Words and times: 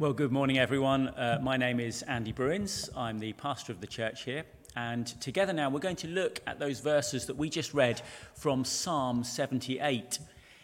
Well, 0.00 0.12
good 0.12 0.32
morning, 0.32 0.58
everyone. 0.58 1.06
Uh, 1.06 1.38
my 1.40 1.56
name 1.56 1.78
is 1.78 2.02
Andy 2.02 2.32
Bruins. 2.32 2.90
I'm 2.96 3.20
the 3.20 3.32
pastor 3.34 3.70
of 3.70 3.80
the 3.80 3.86
church 3.86 4.24
here. 4.24 4.42
And 4.74 5.06
together 5.20 5.52
now, 5.52 5.70
we're 5.70 5.78
going 5.78 5.94
to 5.94 6.08
look 6.08 6.40
at 6.48 6.58
those 6.58 6.80
verses 6.80 7.26
that 7.26 7.36
we 7.36 7.48
just 7.48 7.72
read 7.74 8.02
from 8.34 8.64
Psalm 8.64 9.22
78. 9.22 10.18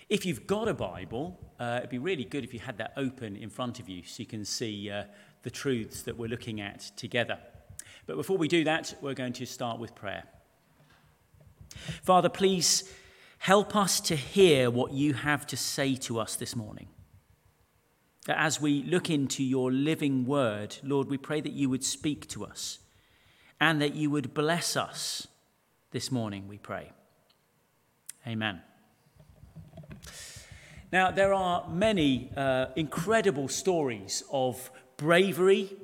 If 0.09 0.27
you've 0.27 0.49
got 0.49 0.67
a 0.67 0.75
Bible, 0.75 1.39
uh, 1.61 1.77
it'd 1.79 1.91
be 1.91 1.99
really 1.99 2.25
good 2.25 2.43
if 2.43 2.53
you 2.53 2.59
had 2.59 2.79
that 2.79 2.93
open 2.97 3.37
in 3.37 3.51
front 3.51 3.79
of 3.79 3.89
you 3.89 4.03
so 4.03 4.17
you 4.19 4.27
can 4.27 4.45
see 4.45 4.91
uh, 4.91 5.05
the 5.45 5.51
truths 5.51 6.03
that 6.03 6.19
we're 6.19 6.29
looking 6.29 6.61
at 6.61 6.91
together. 6.97 7.39
But 8.07 8.17
before 8.17 8.37
we 8.37 8.49
do 8.49 8.65
that, 8.65 8.97
we're 9.01 9.15
going 9.15 9.35
to 9.35 9.47
start 9.47 9.79
with 9.79 9.95
prayer. 9.95 10.25
Father, 12.03 12.29
please 12.29 12.93
help 13.39 13.77
us 13.77 14.01
to 14.01 14.17
hear 14.17 14.73
what 14.73 14.91
you 14.93 15.15
have 15.15 15.47
to 15.47 15.57
say 15.57 15.95
to 15.95 16.19
us 16.19 16.35
this 16.35 16.57
morning. 16.57 16.89
That 18.31 18.39
as 18.39 18.61
we 18.61 18.85
look 18.85 19.11
into 19.11 19.43
your 19.43 19.73
living 19.73 20.25
word, 20.25 20.77
Lord, 20.85 21.11
we 21.11 21.19
pray 21.19 21.41
that 21.41 21.53
you 21.53 21.69
would 21.69 21.83
speak 21.83 22.29
to 22.29 22.45
us 22.45 22.79
and 23.61 23.83
that 23.83 23.97
you 23.97 24.09
would 24.09 24.35
bless 24.35 24.77
us 24.77 25.27
this 25.91 26.13
morning, 26.13 26.47
we 26.47 26.57
pray. 26.57 26.93
Amen. 28.25 28.63
Now, 30.93 31.11
there 31.11 31.35
are 31.35 31.69
many 31.71 32.31
uh, 32.37 32.67
incredible 32.77 33.49
stories 33.49 34.23
of 34.31 34.71
bravery 34.97 35.77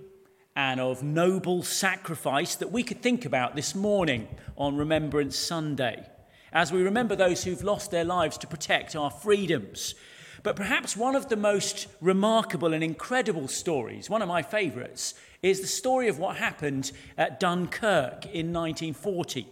and 0.55 0.79
of 0.79 1.03
noble 1.03 1.65
sacrifice 1.65 2.55
that 2.55 2.71
we 2.71 2.85
could 2.85 3.03
think 3.03 3.25
about 3.25 3.57
this 3.57 3.75
morning 3.75 4.29
on 4.57 4.77
Remembrance 4.77 5.37
Sunday, 5.37 6.09
as 6.53 6.71
we 6.71 6.83
remember 6.83 7.17
those 7.17 7.43
who've 7.43 7.65
lost 7.65 7.91
their 7.91 8.05
lives 8.05 8.39
to 8.39 8.47
protect 8.47 8.95
our 8.95 9.11
freedoms, 9.11 9.97
but 10.47 10.55
perhaps 10.55 10.97
one 10.97 11.17
of 11.17 11.29
the 11.29 11.35
most 11.35 11.89
remarkable 12.01 12.73
and 12.73 12.85
incredible 12.85 13.49
stories, 13.49 14.09
one 14.09 14.23
of 14.23 14.29
my 14.29 14.43
favourites, 14.43 15.15
is 15.43 15.61
the 15.61 15.67
story 15.67 16.07
of 16.07 16.21
what 16.21 16.37
happened 16.37 16.93
at 17.19 17.41
Dunkirk 17.41 18.27
in 18.27 18.53
1940, 18.53 19.49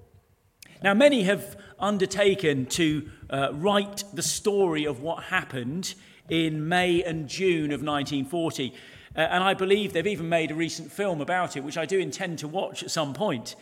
Now, 0.83 0.93
many 0.93 1.23
have 1.23 1.55
undertaken 1.79 2.65
to 2.65 3.09
uh, 3.29 3.53
write 3.53 4.03
the 4.11 4.21
story 4.21 4.83
of 4.83 4.99
what 4.99 5.23
happened 5.23 5.95
in 6.27 6.67
May 6.67 7.01
and 7.03 7.29
June 7.29 7.71
of 7.71 7.81
1940. 7.81 8.73
Uh, 9.15 9.21
and 9.21 9.43
I 9.43 9.53
believe 9.53 9.93
they've 9.93 10.05
even 10.05 10.29
made 10.29 10.51
a 10.51 10.55
recent 10.55 10.91
film 10.91 11.21
about 11.21 11.57
it, 11.57 11.63
which 11.63 11.77
I 11.77 11.85
do 11.85 11.99
intend 11.99 12.39
to 12.39 12.47
watch 12.47 12.83
at 12.83 12.91
some 12.91 13.13
point. 13.13 13.55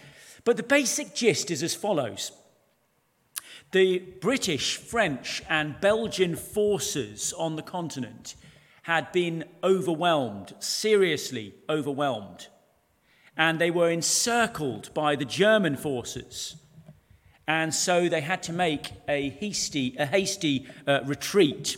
But 0.43 0.57
the 0.57 0.63
basic 0.63 1.15
gist 1.15 1.51
is 1.51 1.63
as 1.63 1.75
follows 1.75 2.31
The 3.71 3.99
British, 4.21 4.77
French, 4.77 5.41
and 5.49 5.79
Belgian 5.81 6.35
forces 6.35 7.33
on 7.33 7.55
the 7.55 7.61
continent 7.61 8.35
had 8.83 9.11
been 9.11 9.43
overwhelmed, 9.63 10.53
seriously 10.59 11.53
overwhelmed. 11.69 12.47
And 13.35 13.59
they 13.59 13.69
were 13.69 13.89
encircled 13.89 14.93
by 14.93 15.17
the 15.17 15.25
German 15.25 15.75
forces. 15.75 16.55
And 17.45 17.73
so 17.73 18.07
they 18.07 18.21
had 18.21 18.41
to 18.43 18.53
make 18.53 18.91
a 19.07 19.29
hasty, 19.29 19.95
a 19.99 20.05
hasty 20.05 20.67
uh, 20.87 21.01
retreat. 21.05 21.77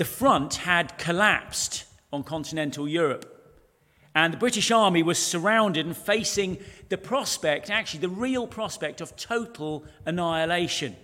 The 0.00 0.06
front 0.06 0.54
had 0.54 0.96
collapsed 0.96 1.84
on 2.10 2.24
continental 2.24 2.88
Europe. 2.88 3.54
And 4.14 4.32
the 4.32 4.38
British 4.38 4.70
Army 4.70 5.02
was 5.02 5.18
surrounded 5.18 5.84
and 5.84 5.94
facing 5.94 6.56
the 6.88 6.96
prospect, 6.96 7.68
actually, 7.68 8.00
the 8.00 8.08
real 8.08 8.46
prospect 8.46 9.02
of 9.02 9.14
total 9.16 9.84
annihilation. 10.06 10.96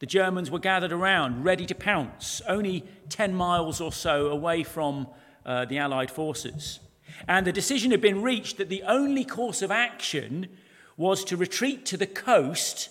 The 0.00 0.06
Germans 0.06 0.50
were 0.50 0.58
gathered 0.58 0.90
around, 0.90 1.44
ready 1.44 1.64
to 1.64 1.76
pounce, 1.76 2.42
only 2.48 2.84
10 3.08 3.34
miles 3.34 3.80
or 3.80 3.92
so 3.92 4.30
away 4.30 4.64
from 4.64 5.06
uh, 5.46 5.66
the 5.66 5.78
Allied 5.78 6.10
forces. 6.10 6.80
And 7.28 7.46
the 7.46 7.52
decision 7.52 7.92
had 7.92 8.00
been 8.00 8.20
reached 8.20 8.56
that 8.56 8.68
the 8.68 8.82
only 8.82 9.24
course 9.24 9.62
of 9.62 9.70
action 9.70 10.48
was 10.96 11.22
to 11.26 11.36
retreat 11.36 11.86
to 11.86 11.96
the 11.96 12.08
coast 12.08 12.88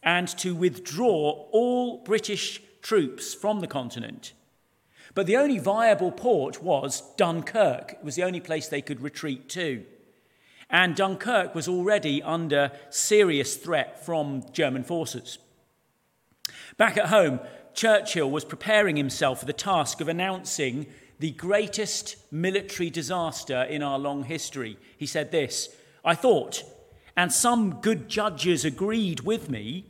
and 0.00 0.28
to 0.38 0.54
withdraw 0.54 1.48
all 1.50 2.04
British 2.04 2.62
troops 2.82 3.34
from 3.34 3.58
the 3.58 3.66
continent. 3.66 4.32
But 5.14 5.26
the 5.26 5.36
only 5.36 5.58
viable 5.58 6.10
port 6.10 6.62
was 6.62 7.02
Dunkirk. 7.16 7.92
It 7.92 8.04
was 8.04 8.16
the 8.16 8.24
only 8.24 8.40
place 8.40 8.68
they 8.68 8.82
could 8.82 9.00
retreat 9.00 9.48
to. 9.50 9.84
And 10.68 10.96
Dunkirk 10.96 11.54
was 11.54 11.68
already 11.68 12.22
under 12.22 12.72
serious 12.90 13.56
threat 13.56 14.04
from 14.04 14.44
German 14.52 14.82
forces. 14.82 15.38
Back 16.76 16.96
at 16.96 17.06
home, 17.06 17.38
Churchill 17.74 18.30
was 18.30 18.44
preparing 18.44 18.96
himself 18.96 19.40
for 19.40 19.46
the 19.46 19.52
task 19.52 20.00
of 20.00 20.08
announcing 20.08 20.86
the 21.20 21.30
greatest 21.30 22.16
military 22.32 22.90
disaster 22.90 23.62
in 23.62 23.82
our 23.82 23.98
long 23.98 24.24
history. 24.24 24.76
He 24.96 25.06
said 25.06 25.30
this 25.30 25.68
I 26.04 26.14
thought, 26.14 26.64
and 27.16 27.32
some 27.32 27.80
good 27.80 28.08
judges 28.08 28.64
agreed 28.64 29.20
with 29.20 29.48
me, 29.48 29.86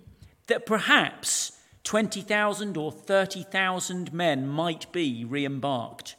that 0.49 0.67
perhaps 0.67 1.53
20,000 1.85 2.77
or 2.77 2.91
30,000 2.91 4.13
men 4.13 4.49
might 4.49 4.91
be 4.93 5.25
re 5.25 5.45
embarked. 5.45 6.17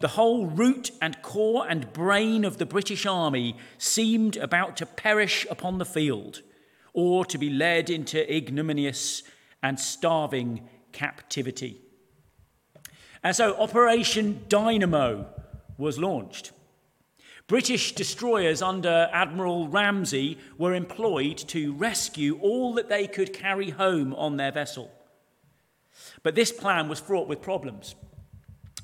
The 0.00 0.08
whole 0.08 0.46
root 0.46 0.92
and 1.02 1.20
core 1.22 1.66
and 1.68 1.92
brain 1.92 2.44
of 2.44 2.58
the 2.58 2.66
British 2.66 3.04
Army 3.04 3.56
seemed 3.76 4.36
about 4.36 4.76
to 4.78 4.86
perish 4.86 5.46
upon 5.50 5.78
the 5.78 5.84
field 5.84 6.42
or 6.92 7.24
to 7.26 7.36
be 7.36 7.50
led 7.50 7.90
into 7.90 8.34
ignominious 8.34 9.22
and 9.62 9.78
starving 9.78 10.68
captivity. 10.92 11.80
And 13.22 13.36
so 13.36 13.54
Operation 13.56 14.44
Dynamo 14.48 15.26
was 15.76 15.98
launched. 15.98 16.52
British 17.50 17.96
destroyers 17.96 18.62
under 18.62 19.10
Admiral 19.12 19.66
Ramsay 19.66 20.38
were 20.56 20.72
employed 20.72 21.36
to 21.36 21.72
rescue 21.72 22.38
all 22.40 22.74
that 22.74 22.88
they 22.88 23.08
could 23.08 23.32
carry 23.32 23.70
home 23.70 24.14
on 24.14 24.36
their 24.36 24.52
vessel. 24.52 24.88
But 26.22 26.36
this 26.36 26.52
plan 26.52 26.88
was 26.88 27.00
fraught 27.00 27.26
with 27.26 27.42
problems. 27.42 27.96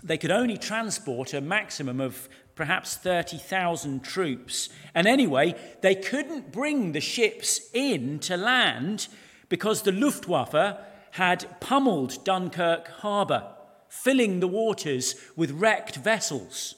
They 0.02 0.18
could 0.18 0.32
only 0.32 0.56
transport 0.56 1.32
a 1.32 1.40
maximum 1.40 2.00
of 2.00 2.28
perhaps 2.56 2.96
30,000 2.96 4.02
troops. 4.02 4.68
And 4.96 5.06
anyway, 5.06 5.54
they 5.80 5.94
couldn't 5.94 6.50
bring 6.50 6.90
the 6.90 7.00
ships 7.00 7.70
in 7.72 8.18
to 8.18 8.36
land 8.36 9.06
because 9.48 9.82
the 9.82 9.92
Luftwaffe 9.92 10.76
had 11.12 11.60
pummeled 11.60 12.24
Dunkirk 12.24 12.88
harbour, 12.88 13.44
filling 13.88 14.40
the 14.40 14.48
waters 14.48 15.14
with 15.36 15.52
wrecked 15.52 15.94
vessels. 15.94 16.74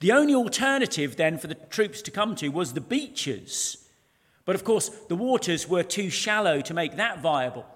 The 0.00 0.12
only 0.12 0.34
alternative 0.34 1.16
then 1.16 1.38
for 1.38 1.46
the 1.46 1.54
troops 1.54 2.02
to 2.02 2.10
come 2.10 2.34
to 2.36 2.48
was 2.48 2.72
the 2.72 2.80
beaches. 2.80 3.88
But 4.44 4.54
of 4.54 4.64
course, 4.64 4.88
the 5.08 5.16
waters 5.16 5.68
were 5.68 5.82
too 5.82 6.10
shallow 6.10 6.60
to 6.62 6.74
make 6.74 6.96
that 6.96 7.20
viable. 7.20 7.66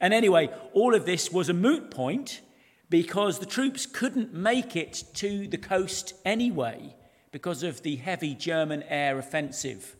And 0.00 0.12
anyway, 0.12 0.50
all 0.72 0.94
of 0.94 1.06
this 1.06 1.32
was 1.32 1.48
a 1.48 1.54
moot 1.54 1.90
point 1.90 2.40
because 2.88 3.38
the 3.38 3.46
troops 3.46 3.86
couldn't 3.86 4.32
make 4.32 4.76
it 4.76 5.04
to 5.14 5.48
the 5.48 5.58
coast 5.58 6.14
anyway 6.24 6.94
because 7.32 7.62
of 7.62 7.82
the 7.82 7.96
heavy 7.96 8.34
German 8.34 8.82
air 8.84 9.18
offensive. 9.18 9.96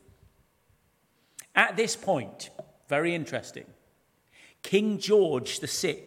At 1.54 1.76
this 1.76 1.96
point, 1.96 2.50
very 2.88 3.14
interesting, 3.14 3.64
King 4.62 4.98
George 4.98 5.58
VI 5.60 6.04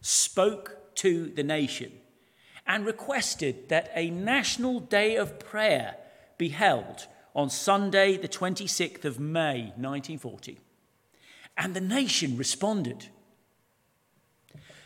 spoke 0.00 0.94
to 0.96 1.26
the 1.26 1.42
nation 1.42 1.92
and 2.66 2.86
requested 2.86 3.68
that 3.68 3.90
a 3.94 4.10
national 4.10 4.80
day 4.80 5.16
of 5.16 5.38
prayer 5.38 5.96
be 6.38 6.50
held 6.50 7.06
on 7.34 7.50
Sunday, 7.50 8.16
the 8.16 8.28
26th 8.28 9.04
of 9.04 9.18
May, 9.18 9.72
1940. 9.76 10.58
And 11.56 11.74
the 11.74 11.80
nation 11.80 12.36
responded. 12.36 13.06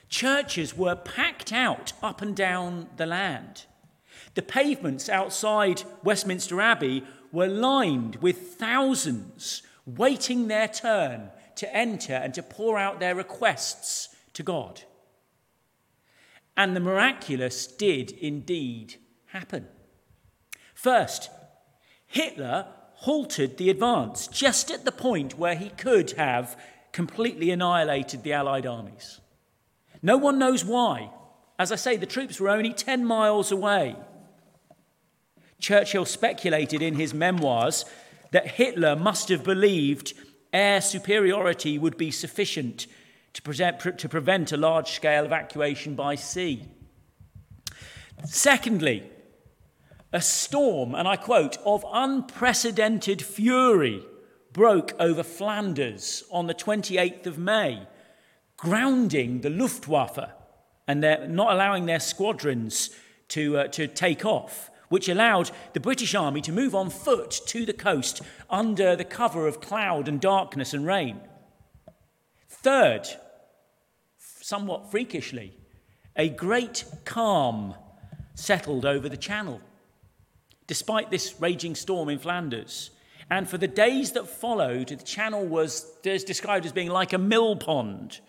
Churches 0.08 0.76
were 0.76 0.94
packed 0.94 1.52
out 1.52 1.92
up 2.02 2.22
and 2.22 2.36
down 2.36 2.88
the 2.96 3.06
land. 3.06 3.66
The 4.34 4.42
pavements 4.42 5.08
outside 5.08 5.82
Westminster 6.04 6.60
Abbey 6.60 7.04
were 7.32 7.48
lined 7.48 8.16
with 8.16 8.54
thousands 8.54 9.62
waiting 9.84 10.48
their 10.48 10.68
turn 10.68 11.30
to 11.56 11.74
enter 11.74 12.14
and 12.14 12.34
to 12.34 12.42
pour 12.42 12.78
out 12.78 13.00
their 13.00 13.14
requests 13.14 14.14
to 14.34 14.42
God. 14.42 14.82
And 16.56 16.74
the 16.74 16.80
miraculous 16.80 17.66
did 17.66 18.12
indeed 18.12 18.96
happen. 19.26 19.66
First, 20.74 21.30
Hitler 22.06 22.68
halted 22.94 23.58
the 23.58 23.68
advance 23.68 24.26
just 24.26 24.70
at 24.70 24.84
the 24.84 24.92
point 24.92 25.38
where 25.38 25.54
he 25.54 25.68
could 25.70 26.12
have 26.12 26.58
completely 26.92 27.50
annihilated 27.50 28.22
the 28.22 28.32
Allied 28.32 28.66
armies. 28.66 29.20
No 30.02 30.16
one 30.16 30.38
knows 30.38 30.64
why. 30.64 31.10
As 31.58 31.72
I 31.72 31.76
say, 31.76 31.96
the 31.96 32.06
troops 32.06 32.40
were 32.40 32.48
only 32.48 32.72
10 32.72 33.04
miles 33.04 33.52
away. 33.52 33.96
Churchill 35.58 36.04
speculated 36.04 36.82
in 36.82 36.94
his 36.94 37.14
memoirs 37.14 37.84
that 38.30 38.52
Hitler 38.52 38.96
must 38.96 39.28
have 39.28 39.44
believed 39.44 40.12
air 40.52 40.80
superiority 40.80 41.78
would 41.78 41.96
be 41.96 42.10
sufficient 42.10 42.86
to, 43.36 43.42
present, 43.42 43.98
to 43.98 44.08
prevent 44.08 44.50
a 44.50 44.56
large 44.56 44.92
scale 44.92 45.26
evacuation 45.26 45.94
by 45.94 46.14
sea. 46.14 46.64
Secondly, 48.24 49.10
a 50.10 50.22
storm, 50.22 50.94
and 50.94 51.06
I 51.06 51.16
quote, 51.16 51.58
of 51.66 51.84
unprecedented 51.92 53.20
fury 53.20 54.02
broke 54.54 54.94
over 54.98 55.22
Flanders 55.22 56.24
on 56.30 56.46
the 56.46 56.54
28th 56.54 57.26
of 57.26 57.36
May, 57.36 57.86
grounding 58.56 59.42
the 59.42 59.50
Luftwaffe 59.50 60.30
and 60.88 61.02
not 61.02 61.52
allowing 61.52 61.84
their 61.84 62.00
squadrons 62.00 62.88
to, 63.28 63.58
uh, 63.58 63.68
to 63.68 63.86
take 63.86 64.24
off, 64.24 64.70
which 64.88 65.10
allowed 65.10 65.50
the 65.74 65.80
British 65.80 66.14
Army 66.14 66.40
to 66.40 66.52
move 66.52 66.74
on 66.74 66.88
foot 66.88 67.38
to 67.48 67.66
the 67.66 67.74
coast 67.74 68.22
under 68.48 68.96
the 68.96 69.04
cover 69.04 69.46
of 69.46 69.60
cloud 69.60 70.08
and 70.08 70.22
darkness 70.22 70.72
and 70.72 70.86
rain. 70.86 71.20
Third, 72.48 73.06
somewhat 74.46 74.92
freakishly, 74.92 75.52
a 76.14 76.28
great 76.28 76.84
calm 77.04 77.74
settled 78.36 78.84
over 78.84 79.08
the 79.08 79.16
channel, 79.16 79.60
despite 80.68 81.10
this 81.10 81.40
raging 81.40 81.74
storm 81.74 82.08
in 82.08 82.16
Flanders. 82.16 82.90
And 83.28 83.48
for 83.48 83.58
the 83.58 83.66
days 83.66 84.12
that 84.12 84.28
followed, 84.28 84.86
the 84.86 85.02
channel 85.02 85.44
was 85.44 85.90
described 86.02 86.64
as 86.64 86.70
being 86.70 86.90
like 86.90 87.12
a 87.12 87.18
mill 87.18 87.56
pond, 87.56 88.20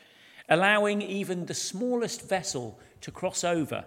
allowing 0.49 1.03
even 1.03 1.45
the 1.45 1.53
smallest 1.53 2.27
vessel 2.27 2.79
to 3.01 3.11
cross 3.11 3.43
over. 3.43 3.85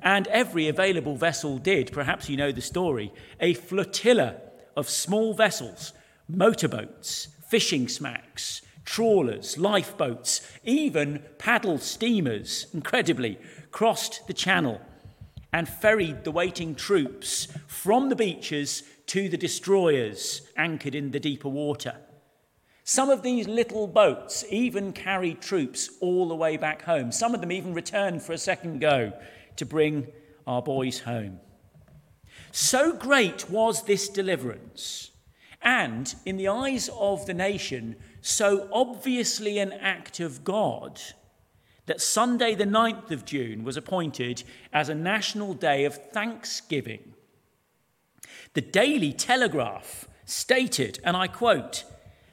And 0.00 0.26
every 0.26 0.66
available 0.66 1.14
vessel 1.14 1.58
did, 1.58 1.92
perhaps 1.92 2.28
you 2.28 2.36
know 2.36 2.50
the 2.50 2.60
story, 2.60 3.12
a 3.38 3.54
flotilla 3.54 4.40
of 4.76 4.90
small 4.90 5.34
vessels, 5.34 5.92
motorboats, 6.26 7.28
fishing 7.46 7.86
smacks, 7.86 8.62
trawlers, 8.84 9.58
lifeboats, 9.58 10.40
even 10.64 11.22
paddle 11.38 11.78
steamers, 11.78 12.66
incredibly, 12.72 13.38
crossed 13.70 14.26
the 14.26 14.32
channel 14.32 14.80
and 15.52 15.68
ferried 15.68 16.24
the 16.24 16.30
waiting 16.30 16.74
troops 16.74 17.48
from 17.66 18.08
the 18.08 18.16
beaches 18.16 18.82
to 19.06 19.28
the 19.28 19.36
destroyers 19.36 20.42
anchored 20.56 20.94
in 20.94 21.10
the 21.10 21.20
deeper 21.20 21.48
water. 21.48 21.96
Some 22.84 23.10
of 23.10 23.22
these 23.22 23.46
little 23.46 23.86
boats 23.86 24.44
even 24.50 24.92
carried 24.92 25.40
troops 25.40 25.90
all 26.00 26.26
the 26.28 26.34
way 26.34 26.56
back 26.56 26.82
home. 26.82 27.12
Some 27.12 27.34
of 27.34 27.40
them 27.40 27.52
even 27.52 27.74
returned 27.74 28.22
for 28.22 28.32
a 28.32 28.38
second 28.38 28.80
go 28.80 29.12
to 29.56 29.64
bring 29.64 30.08
our 30.46 30.62
boys 30.62 31.00
home. 31.00 31.38
So 32.50 32.92
great 32.92 33.48
was 33.48 33.84
this 33.84 34.08
deliverance, 34.08 35.11
and 35.62 36.14
in 36.24 36.36
the 36.36 36.48
eyes 36.48 36.90
of 36.98 37.26
the 37.26 37.34
nation, 37.34 37.96
so 38.20 38.68
obviously 38.72 39.58
an 39.58 39.72
act 39.72 40.20
of 40.20 40.44
God, 40.44 41.00
that 41.86 42.00
Sunday, 42.00 42.54
the 42.54 42.64
9th 42.64 43.10
of 43.10 43.24
June, 43.24 43.64
was 43.64 43.76
appointed 43.76 44.44
as 44.72 44.88
a 44.88 44.94
national 44.94 45.54
day 45.54 45.84
of 45.84 46.10
thanksgiving. 46.12 47.14
The 48.54 48.60
Daily 48.60 49.12
Telegraph 49.12 50.08
stated, 50.24 51.00
and 51.04 51.16
I 51.16 51.26
quote, 51.26 51.84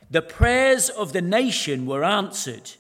the 0.10 0.22
prayers 0.22 0.90
of 0.90 1.14
the 1.14 1.22
nation 1.22 1.86
were 1.86 2.04
answered. 2.04 2.72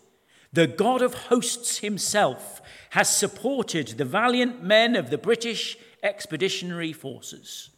The 0.51 0.67
God 0.67 1.01
of 1.01 1.13
hosts 1.13 1.79
himself 1.79 2.61
has 2.91 3.15
supported 3.15 3.89
the 3.89 4.05
valiant 4.05 4.63
men 4.63 4.95
of 4.95 5.09
the 5.09 5.17
British 5.17 5.77
Expeditionary 6.01 6.91
Forces. 6.91 7.69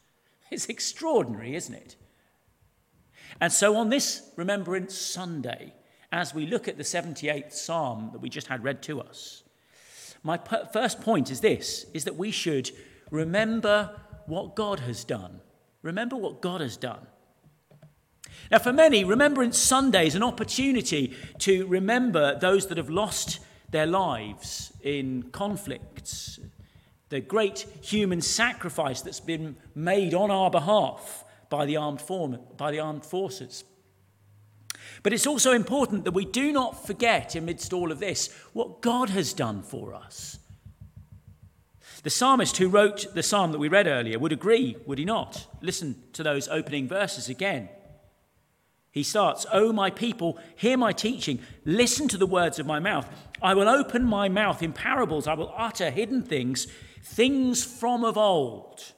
It's 0.50 0.67
extraordinary, 0.67 1.56
isn't 1.56 1.75
it? 1.75 1.95
And 3.41 3.51
so, 3.51 3.75
on 3.75 3.89
this 3.89 4.29
Remembrance 4.35 4.95
Sunday, 4.95 5.73
as 6.11 6.33
we 6.33 6.45
look 6.45 6.67
at 6.67 6.77
the 6.77 6.83
78th 6.83 7.53
Psalm 7.53 8.11
that 8.13 8.21
we 8.21 8.29
just 8.29 8.45
had 8.47 8.63
read 8.63 8.83
to 8.83 9.01
us, 9.01 9.43
my 10.21 10.39
first 10.71 11.01
point 11.01 11.31
is 11.31 11.41
this 11.41 11.88
is 11.95 12.03
that 12.03 12.15
we 12.15 12.29
should 12.29 12.69
remember 13.09 13.99
what 14.27 14.55
God 14.55 14.81
has 14.81 15.03
done. 15.03 15.41
Remember 15.81 16.15
what 16.15 16.39
God 16.39 16.61
has 16.61 16.77
done. 16.77 17.07
Now, 18.51 18.59
for 18.59 18.71
many, 18.71 19.03
Remembrance 19.03 19.57
Sunday 19.57 20.05
is 20.05 20.13
an 20.13 20.21
opportunity 20.21 21.15
to 21.39 21.65
remember 21.65 22.38
those 22.38 22.67
that 22.67 22.77
have 22.77 22.91
lost 22.91 23.39
their 23.71 23.88
lives 23.88 24.71
in 24.83 25.23
conflicts, 25.31 26.39
the 27.09 27.21
great 27.21 27.65
human 27.81 28.21
sacrifice 28.21 29.01
that's 29.01 29.19
been 29.19 29.55
made 29.73 30.13
on 30.13 30.29
our 30.29 30.51
behalf 30.51 31.23
by 31.51 31.68
the 31.68 31.77
armed, 31.77 32.01
form, 32.01 32.39
by 32.57 32.71
the 32.71 32.80
armed 32.80 33.06
forces. 33.06 33.63
But 35.03 35.13
it's 35.13 35.27
also 35.27 35.51
important 35.51 36.06
that 36.06 36.13
we 36.13 36.25
do 36.25 36.51
not 36.51 36.88
forget, 36.88 37.36
amidst 37.36 37.74
all 37.74 37.92
of 37.92 38.00
this, 38.00 38.33
what 38.53 38.81
God 38.81 39.09
has 39.12 39.33
done 39.33 39.62
for 39.62 39.94
us. 39.94 40.39
The 42.03 42.09
psalmist 42.09 42.57
who 42.57 42.68
wrote 42.69 43.13
the 43.13 43.21
psalm 43.21 43.51
that 43.51 43.59
we 43.59 43.68
read 43.68 43.86
earlier 43.86 44.18
would 44.18 44.31
agree, 44.31 44.77
would 44.88 44.98
he 44.98 45.06
not? 45.06 45.45
Listen 45.62 46.01
to 46.13 46.24
those 46.24 46.48
opening 46.48 46.88
verses 46.88 47.30
again. 47.30 47.69
He 48.89 49.03
starts, 49.03 49.45
O 49.51 49.71
my 49.71 49.89
people, 49.89 50.39
hear 50.56 50.77
my 50.77 50.94
teaching, 50.94 51.39
listen 51.63 52.07
to 52.07 52.18
the 52.18 52.25
words 52.25 52.59
of 52.59 52.65
my 52.65 52.80
mouth. 52.80 53.09
I 53.42 53.53
will 53.53 53.69
open 53.69 54.03
my 54.03 54.30
mouth 54.30 54.63
in 54.63 54.74
parables, 54.74 55.27
I 55.27 55.33
will 55.33 55.53
utter 55.56 55.92
hidden 55.92 56.24
things, 56.24 56.68
things 57.03 57.63
from 57.63 58.03
of 58.03 58.18
old. 58.18 58.94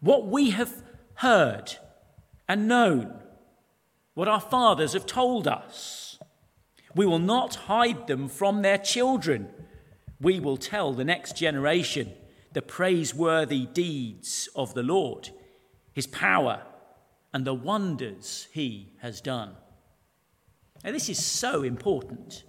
What 0.00 0.26
we 0.26 0.50
have 0.50 0.82
heard 1.16 1.76
and 2.48 2.68
known, 2.68 3.20
what 4.14 4.28
our 4.28 4.40
fathers 4.40 4.92
have 4.92 5.06
told 5.06 5.48
us. 5.48 6.18
We 6.94 7.06
will 7.06 7.18
not 7.18 7.54
hide 7.54 8.06
them 8.06 8.28
from 8.28 8.62
their 8.62 8.78
children. 8.78 9.48
We 10.20 10.38
will 10.38 10.58
tell 10.58 10.92
the 10.92 11.04
next 11.04 11.36
generation 11.36 12.12
the 12.52 12.62
praiseworthy 12.62 13.66
deeds 13.66 14.48
of 14.54 14.74
the 14.74 14.82
Lord, 14.82 15.30
his 15.92 16.06
power 16.06 16.62
and 17.32 17.46
the 17.46 17.54
wonders 17.54 18.48
he 18.52 18.92
has 19.00 19.20
done. 19.20 19.56
Now, 20.84 20.92
this 20.92 21.08
is 21.08 21.24
so 21.24 21.62
important. 21.62 22.44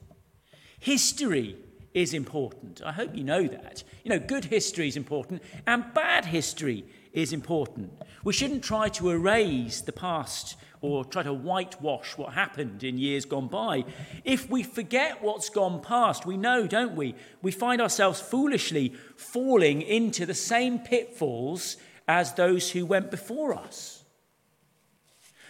History 0.79 1.55
is 1.93 2.13
important. 2.13 2.81
I 2.83 2.91
hope 2.91 3.15
you 3.15 3.23
know 3.23 3.47
that. 3.47 3.83
You 4.03 4.09
know, 4.09 4.19
good 4.19 4.45
history 4.45 4.87
is 4.87 4.97
important, 4.97 5.41
and 5.65 5.93
bad 5.93 6.25
history 6.25 6.85
is 7.13 7.31
important. 7.31 7.91
We 8.23 8.33
shouldn't 8.33 8.63
try 8.63 8.89
to 8.89 9.11
erase 9.11 9.81
the 9.81 9.91
past 9.91 10.55
or 10.81 11.05
try 11.05 11.23
to 11.23 11.33
whitewash 11.33 12.17
what 12.17 12.33
happened 12.33 12.83
in 12.83 12.97
years 12.97 13.23
gone 13.23 13.47
by. 13.47 13.85
If 14.25 14.49
we 14.49 14.63
forget 14.63 15.21
what's 15.21 15.49
gone 15.49 15.81
past, 15.81 16.25
we 16.25 16.35
know, 16.35 16.67
don't 16.67 16.95
we? 16.95 17.15
We 17.41 17.51
find 17.51 17.81
ourselves 17.81 18.19
foolishly 18.19 18.93
falling 19.15 19.81
into 19.81 20.25
the 20.25 20.33
same 20.33 20.79
pitfalls 20.79 21.77
as 22.07 22.33
those 22.33 22.71
who 22.71 22.85
went 22.85 23.11
before 23.11 23.53
us. 23.53 24.03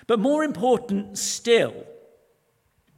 But 0.05 0.19
more 0.19 0.43
important 0.43 1.17
still, 1.17 1.85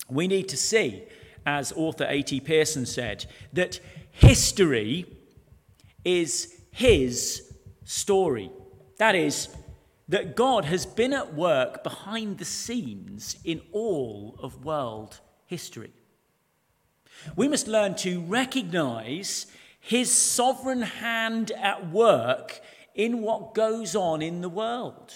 we 0.09 0.27
need 0.27 0.49
to 0.49 0.57
see, 0.57 1.03
as 1.45 1.71
author 1.71 2.05
A.T. 2.09 2.41
Pierson 2.41 2.85
said, 2.85 3.27
that 3.53 3.79
history 4.11 5.05
is 6.03 6.53
his 6.71 7.53
story. 7.85 8.51
That 8.97 9.15
is, 9.15 9.47
that 10.09 10.35
God 10.35 10.65
has 10.65 10.85
been 10.85 11.13
at 11.13 11.33
work 11.33 11.83
behind 11.83 12.37
the 12.37 12.45
scenes 12.45 13.37
in 13.43 13.61
all 13.71 14.37
of 14.41 14.65
world 14.65 15.21
history. 15.45 15.93
We 17.35 17.47
must 17.47 17.67
learn 17.67 17.95
to 17.97 18.21
recognize 18.21 19.47
his 19.79 20.11
sovereign 20.11 20.81
hand 20.81 21.51
at 21.51 21.89
work 21.89 22.59
in 22.93 23.21
what 23.21 23.53
goes 23.53 23.95
on 23.95 24.21
in 24.21 24.41
the 24.41 24.49
world. 24.49 25.13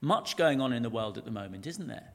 Much 0.00 0.36
going 0.36 0.60
on 0.60 0.72
in 0.72 0.82
the 0.82 0.90
world 0.90 1.16
at 1.18 1.24
the 1.24 1.30
moment, 1.30 1.66
isn't 1.66 1.88
there? 1.88 2.12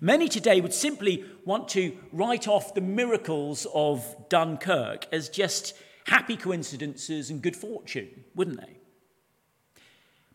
Many 0.00 0.28
today 0.28 0.60
would 0.60 0.74
simply 0.74 1.24
want 1.44 1.68
to 1.70 1.96
write 2.12 2.46
off 2.46 2.74
the 2.74 2.80
miracles 2.80 3.66
of 3.74 4.28
Dunkirk 4.28 5.06
as 5.12 5.28
just 5.28 5.74
happy 6.04 6.36
coincidences 6.36 7.30
and 7.30 7.42
good 7.42 7.56
fortune, 7.56 8.24
wouldn't 8.34 8.60
they? 8.60 8.76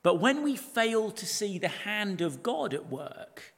But 0.01 0.19
when 0.19 0.43
we 0.43 0.55
fail 0.55 1.11
to 1.11 1.25
see 1.25 1.57
the 1.57 1.67
hand 1.67 2.21
of 2.21 2.41
God 2.41 2.73
at 2.73 2.89
work, 2.89 3.53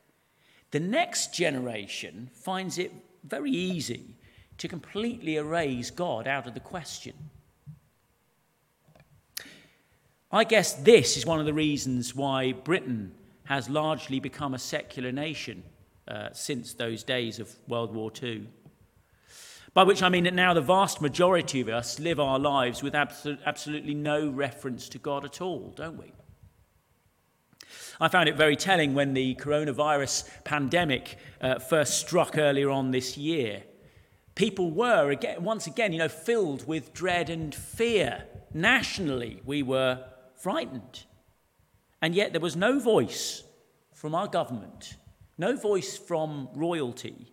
the 0.72 0.80
next 0.80 1.34
generation 1.34 2.30
finds 2.34 2.78
it 2.78 2.92
very 3.24 3.52
easy 3.52 4.18
to 4.58 4.68
completely 4.68 5.36
erase 5.36 5.92
God 5.92 6.28
out 6.28 6.48
of 6.48 6.54
the 6.54 6.60
question. 6.60 7.14
I 10.32 10.44
guess 10.46 10.74
this 10.74 11.18
is 11.18 11.26
one 11.26 11.40
of 11.40 11.46
the 11.46 11.54
reasons 11.54 12.16
why 12.16 12.54
Britain 12.54 13.12
has 13.46 13.70
largely 13.70 14.20
become 14.20 14.54
a 14.54 14.60
secular 14.60 15.12
nation 15.12 15.64
uh, 16.08 16.30
since 16.32 16.74
those 16.74 17.04
days 17.04 17.40
of 17.40 17.54
World 17.68 17.94
War 17.94 18.12
II. 18.22 18.48
By 19.74 19.84
which 19.84 20.04
I 20.04 20.10
mean 20.10 20.26
that 20.26 20.34
now 20.34 20.54
the 20.54 20.62
vast 20.62 21.02
majority 21.02 21.62
of 21.62 21.70
us 21.70 21.98
live 21.98 22.20
our 22.20 22.38
lives 22.38 22.84
with 22.84 22.94
absolutely 22.94 23.94
no 23.94 24.28
reference 24.28 24.90
to 24.90 24.98
God 24.98 25.24
at 25.24 25.40
all, 25.40 25.74
don't 25.78 25.98
we? 25.98 26.12
I 28.00 28.10
found 28.10 28.28
it 28.28 28.36
very 28.36 28.58
telling 28.58 28.94
when 28.94 29.14
the 29.14 29.36
coronavirus 29.36 30.28
pandemic 30.44 31.18
uh, 31.40 31.60
first 31.60 32.00
struck 32.00 32.38
earlier 32.38 32.70
on 32.70 32.92
this 32.92 33.18
year. 33.18 33.64
People 34.36 34.72
were, 34.72 35.10
again, 35.10 35.42
once 35.42 35.68
again, 35.68 35.94
you 35.94 36.00
know, 36.00 36.10
filled 36.10 36.68
with 36.68 36.94
dread 36.94 37.30
and 37.30 37.56
fear. 37.56 38.26
Nationally, 38.54 39.42
we 39.46 39.64
were 39.64 40.04
frightened. 40.36 41.06
And 42.02 42.14
yet 42.14 42.34
there 42.34 42.42
was 42.42 42.58
no 42.58 42.80
voice 42.80 43.44
from 43.94 44.16
our 44.16 44.28
government, 44.28 44.98
no 45.38 45.56
voice 45.56 45.98
from 45.98 46.50
royalty 46.56 47.32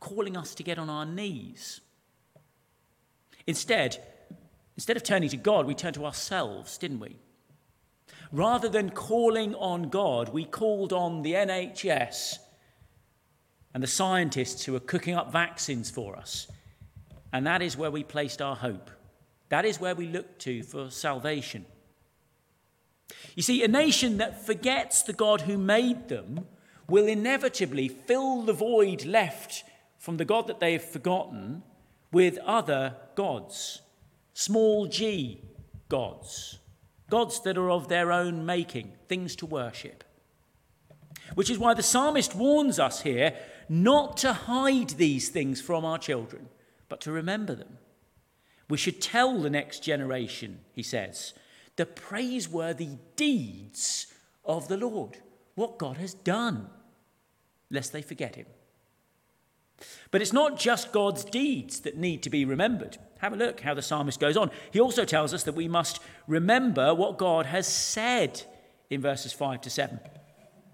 calling 0.00 0.36
us 0.36 0.54
to 0.56 0.62
get 0.62 0.78
on 0.78 0.90
our 0.90 1.06
knees. 1.06 1.80
Instead, 3.46 4.02
instead 4.76 4.96
of 4.96 5.02
turning 5.02 5.28
to 5.28 5.36
God, 5.36 5.66
we 5.66 5.74
turned 5.74 5.94
to 5.94 6.04
ourselves, 6.04 6.78
didn't 6.78 7.00
we? 7.00 7.16
Rather 8.32 8.68
than 8.68 8.90
calling 8.90 9.54
on 9.56 9.88
God, 9.88 10.30
we 10.30 10.44
called 10.44 10.92
on 10.92 11.22
the 11.22 11.34
NHS 11.34 12.38
and 13.74 13.82
the 13.82 13.88
scientists 13.88 14.64
who 14.64 14.74
are 14.74 14.80
cooking 14.80 15.14
up 15.14 15.32
vaccines 15.32 15.90
for 15.90 16.16
us. 16.16 16.48
And 17.32 17.46
that 17.46 17.62
is 17.62 17.76
where 17.76 17.90
we 17.90 18.02
placed 18.02 18.40
our 18.40 18.56
hope. 18.56 18.90
That 19.48 19.64
is 19.64 19.80
where 19.80 19.94
we 19.94 20.06
looked 20.06 20.40
to 20.42 20.62
for 20.62 20.90
salvation. 20.90 21.66
You 23.34 23.42
see, 23.42 23.62
a 23.64 23.68
nation 23.68 24.18
that 24.18 24.44
forgets 24.44 25.02
the 25.02 25.12
God 25.12 25.42
who 25.42 25.58
made 25.58 26.08
them 26.08 26.46
will 26.88 27.06
inevitably 27.06 27.88
fill 27.88 28.42
the 28.42 28.52
void 28.52 29.04
left 29.04 29.64
from 30.00 30.16
the 30.16 30.24
God 30.24 30.48
that 30.48 30.58
they 30.58 30.72
have 30.72 30.82
forgotten 30.82 31.62
with 32.10 32.38
other 32.38 32.96
gods, 33.14 33.82
small 34.32 34.86
g 34.86 35.42
gods, 35.88 36.58
gods 37.10 37.40
that 37.42 37.58
are 37.58 37.70
of 37.70 37.88
their 37.88 38.10
own 38.10 38.46
making, 38.46 38.92
things 39.08 39.36
to 39.36 39.46
worship. 39.46 40.02
Which 41.34 41.50
is 41.50 41.58
why 41.58 41.74
the 41.74 41.82
psalmist 41.82 42.34
warns 42.34 42.78
us 42.78 43.02
here 43.02 43.36
not 43.68 44.16
to 44.16 44.32
hide 44.32 44.90
these 44.90 45.28
things 45.28 45.60
from 45.60 45.84
our 45.84 45.98
children, 45.98 46.48
but 46.88 47.02
to 47.02 47.12
remember 47.12 47.54
them. 47.54 47.76
We 48.70 48.78
should 48.78 49.02
tell 49.02 49.38
the 49.38 49.50
next 49.50 49.84
generation, 49.84 50.60
he 50.72 50.82
says, 50.82 51.34
the 51.76 51.86
praiseworthy 51.86 52.96
deeds 53.16 54.06
of 54.44 54.66
the 54.68 54.78
Lord, 54.78 55.18
what 55.56 55.78
God 55.78 55.98
has 55.98 56.14
done, 56.14 56.70
lest 57.70 57.92
they 57.92 58.02
forget 58.02 58.36
him. 58.36 58.46
But 60.10 60.22
it's 60.22 60.32
not 60.32 60.58
just 60.58 60.92
God's 60.92 61.24
deeds 61.24 61.80
that 61.80 61.96
need 61.96 62.22
to 62.22 62.30
be 62.30 62.44
remembered. 62.44 62.98
Have 63.18 63.32
a 63.32 63.36
look 63.36 63.60
how 63.60 63.74
the 63.74 63.82
psalmist 63.82 64.18
goes 64.18 64.36
on. 64.36 64.50
He 64.70 64.80
also 64.80 65.04
tells 65.04 65.34
us 65.34 65.44
that 65.44 65.54
we 65.54 65.68
must 65.68 66.00
remember 66.26 66.94
what 66.94 67.18
God 67.18 67.46
has 67.46 67.66
said 67.66 68.42
in 68.88 69.00
verses 69.00 69.32
5 69.32 69.60
to 69.62 69.70
7. 69.70 70.00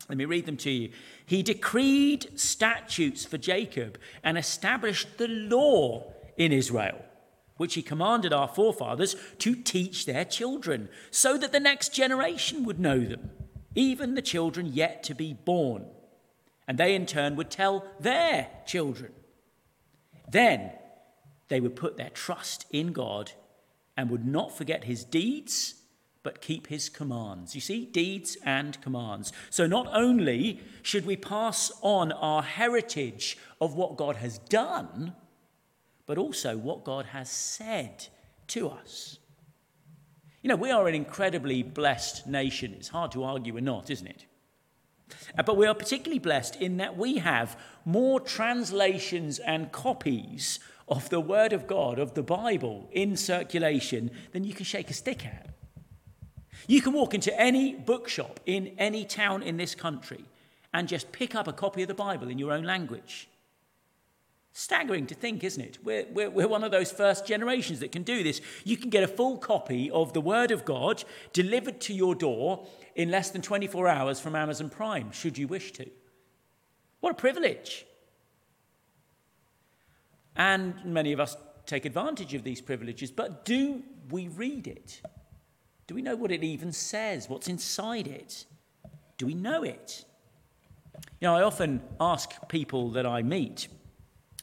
Let 0.09 0.19
me 0.19 0.25
read 0.25 0.47
them 0.47 0.57
to 0.59 0.71
you. 0.71 0.91
He 1.25 1.43
decreed 1.43 2.39
statutes 2.39 3.25
for 3.25 3.39
Jacob 3.39 3.99
and 4.23 4.39
established 4.39 5.19
the 5.19 5.29
law 5.29 6.13
in 6.37 6.53
Israel, 6.53 7.05
which 7.57 7.75
he 7.75 7.83
commanded 7.83 8.33
our 8.33 8.47
forefathers 8.47 9.17
to 9.39 9.57
teach 9.57 10.07
their 10.07 10.25
children, 10.25 10.89
so 11.11 11.37
that 11.37 11.51
the 11.51 11.59
next 11.59 11.93
generation 11.93 12.65
would 12.65 12.79
know 12.79 13.01
them, 13.01 13.31
even 13.75 14.15
the 14.15 14.23
children 14.23 14.67
yet 14.73 15.03
to 15.03 15.15
be 15.15 15.33
born 15.33 15.87
and 16.67 16.79
they 16.79 16.95
in 16.95 17.07
turn 17.07 17.37
would 17.37 17.51
tell 17.51 17.85
their 18.01 18.49
children. 18.67 19.13
Then 20.29 20.73
they 21.49 21.61
would 21.61 21.77
put 21.77 21.97
their 21.97 22.11
trust 22.11 22.67
in 22.71 22.93
God 22.93 23.33
and 23.97 24.11
would 24.11 24.27
not 24.27 24.57
forget 24.57 24.85
his 24.85 25.05
deeds, 25.05 25.75
but 26.23 26.41
keep 26.41 26.67
his 26.67 26.89
commands. 26.89 27.55
You 27.55 27.61
see, 27.61 27.87
deeds 27.87 28.37
and 28.45 28.81
commands. 28.81 29.33
So 29.49 29.67
not 29.67 29.89
only 29.93 30.61
should 30.83 31.07
we 31.07 31.17
pass 31.17 31.71
on 31.83 32.11
our 32.13 32.43
heritage 32.43 33.39
of 33.61 33.75
what 33.75 33.97
God 33.97 34.17
has 34.17 34.39
done, 34.39 35.15
but 36.05 36.19
also 36.19 36.57
what 36.57 36.85
God 36.85 37.07
has 37.07 37.31
said 37.31 38.07
to 38.49 38.69
us. 38.69 39.19
You 40.43 40.49
know, 40.49 40.57
we 40.57 40.71
are 40.71 40.87
an 40.87 40.95
incredibly 40.95 41.63
blessed 41.63 42.27
nation. 42.27 42.75
It's 42.77 42.89
hard 42.89 43.13
to 43.13 43.25
argue 43.25 43.55
we're 43.55 43.61
not, 43.61 43.91
isn't 43.91 44.07
it? 44.07 44.27
Uh, 45.39 45.43
but 45.43 45.57
we 45.57 45.67
are 45.67 45.75
particularly 45.75 46.19
blessed 46.19 46.57
in 46.57 46.79
that 46.79 46.97
we 46.97 47.19
have 47.19 47.59
more 47.85 48.21
translations 48.21 49.39
and 49.39 49.73
copies 49.73 50.59
of 50.89 51.09
the 51.11 51.21
Word 51.21 51.53
of 51.53 51.67
God, 51.67 51.99
of 51.99 52.15
the 52.15 52.23
Bible, 52.23 52.89
in 52.93 53.17
circulation 53.17 54.11
than 54.33 54.45
you 54.45 54.55
can 54.55 54.65
shake 54.65 54.91
a 54.91 54.95
stick 54.95 55.27
at. 55.27 55.51
You 56.69 56.81
can 56.81 56.93
walk 56.93 57.15
into 57.15 57.39
any 57.41 57.75
bookshop 57.75 58.41
in 58.47 58.73
any 58.79 59.05
town 59.05 59.43
in 59.43 59.57
this 59.57 59.75
country 59.75 60.25
and 60.73 60.89
just 60.89 61.13
pick 61.13 61.35
up 61.35 61.47
a 61.49 61.53
copy 61.53 61.83
of 61.83 61.89
the 61.89 61.95
Bible 61.95 62.29
in 62.29 62.39
your 62.39 62.53
own 62.53 62.65
language. 62.65 63.29
Staggering 64.59 65.07
to 65.09 65.15
think, 65.15 65.45
isn't 65.45 65.63
it? 65.63 65.79
We're, 65.85 66.07
we're, 66.11 66.31
we're, 66.31 66.49
one 66.49 66.65
of 66.65 66.71
those 66.71 66.91
first 66.91 67.27
generations 67.27 67.81
that 67.81 67.93
can 67.93 68.05
do 68.05 68.23
this. 68.23 68.41
You 68.65 68.79
can 68.79 68.89
get 68.89 69.05
a 69.05 69.07
full 69.07 69.37
copy 69.37 69.91
of 69.91 70.15
the 70.15 70.21
Word 70.23 70.51
of 70.51 70.65
God 70.65 71.05
delivered 71.35 71.79
to 71.83 71.93
your 71.93 72.15
door 72.15 72.67
in 72.95 73.11
less 73.11 73.29
than 73.29 73.43
24 73.43 73.87
hours 73.87 74.19
from 74.19 74.35
Amazon 74.35 74.71
Prime, 74.71 75.13
should 75.13 75.37
you 75.37 75.47
wish 75.47 75.73
to. 75.73 75.91
What 77.01 77.11
a 77.11 77.15
privilege. 77.17 77.85
And 80.37 80.83
many 80.87 81.13
of 81.13 81.21
us 81.21 81.37
take 81.67 81.85
advantage 81.85 82.33
of 82.33 82.43
these 82.43 82.63
privileges, 82.63 83.11
but 83.11 83.45
do 83.45 83.83
we 84.11 84.29
read 84.29 84.67
it? 84.67 85.03
Do 85.87 85.95
we 85.95 86.01
know 86.01 86.17
what 86.17 86.33
it 86.33 86.43
even 86.43 86.73
says? 86.73 87.29
What's 87.29 87.49
inside 87.49 88.07
it? 88.07 88.47
Do 89.19 89.27
we 89.27 89.35
know 89.35 89.65
it? 89.65 90.07
You 91.21 91.29
know, 91.29 91.37
I 91.37 91.43
often 91.43 91.83
ask 92.01 92.49
people 92.49 92.93
that 92.93 93.05
I 93.05 93.23
meet 93.23 93.69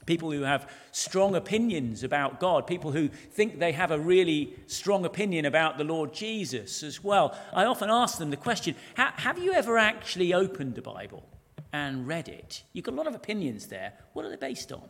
people 0.05 0.31
who 0.31 0.41
have 0.41 0.69
strong 0.91 1.35
opinions 1.35 2.03
about 2.03 2.39
God, 2.39 2.67
people 2.67 2.91
who 2.91 3.07
think 3.07 3.59
they 3.59 3.71
have 3.71 3.91
a 3.91 3.99
really 3.99 4.53
strong 4.67 5.05
opinion 5.05 5.45
about 5.45 5.77
the 5.77 5.83
Lord 5.83 6.13
Jesus 6.13 6.83
as 6.83 7.03
well. 7.03 7.37
I 7.53 7.65
often 7.65 7.89
ask 7.89 8.17
them 8.17 8.29
the 8.29 8.37
question 8.37 8.75
Have 8.95 9.39
you 9.39 9.53
ever 9.53 9.77
actually 9.77 10.33
opened 10.33 10.75
the 10.75 10.81
Bible 10.81 11.27
and 11.71 12.07
read 12.07 12.27
it? 12.27 12.63
You've 12.73 12.85
got 12.85 12.93
a 12.93 12.97
lot 12.97 13.07
of 13.07 13.15
opinions 13.15 13.67
there. 13.67 13.93
What 14.13 14.25
are 14.25 14.29
they 14.29 14.35
based 14.35 14.71
on? 14.71 14.87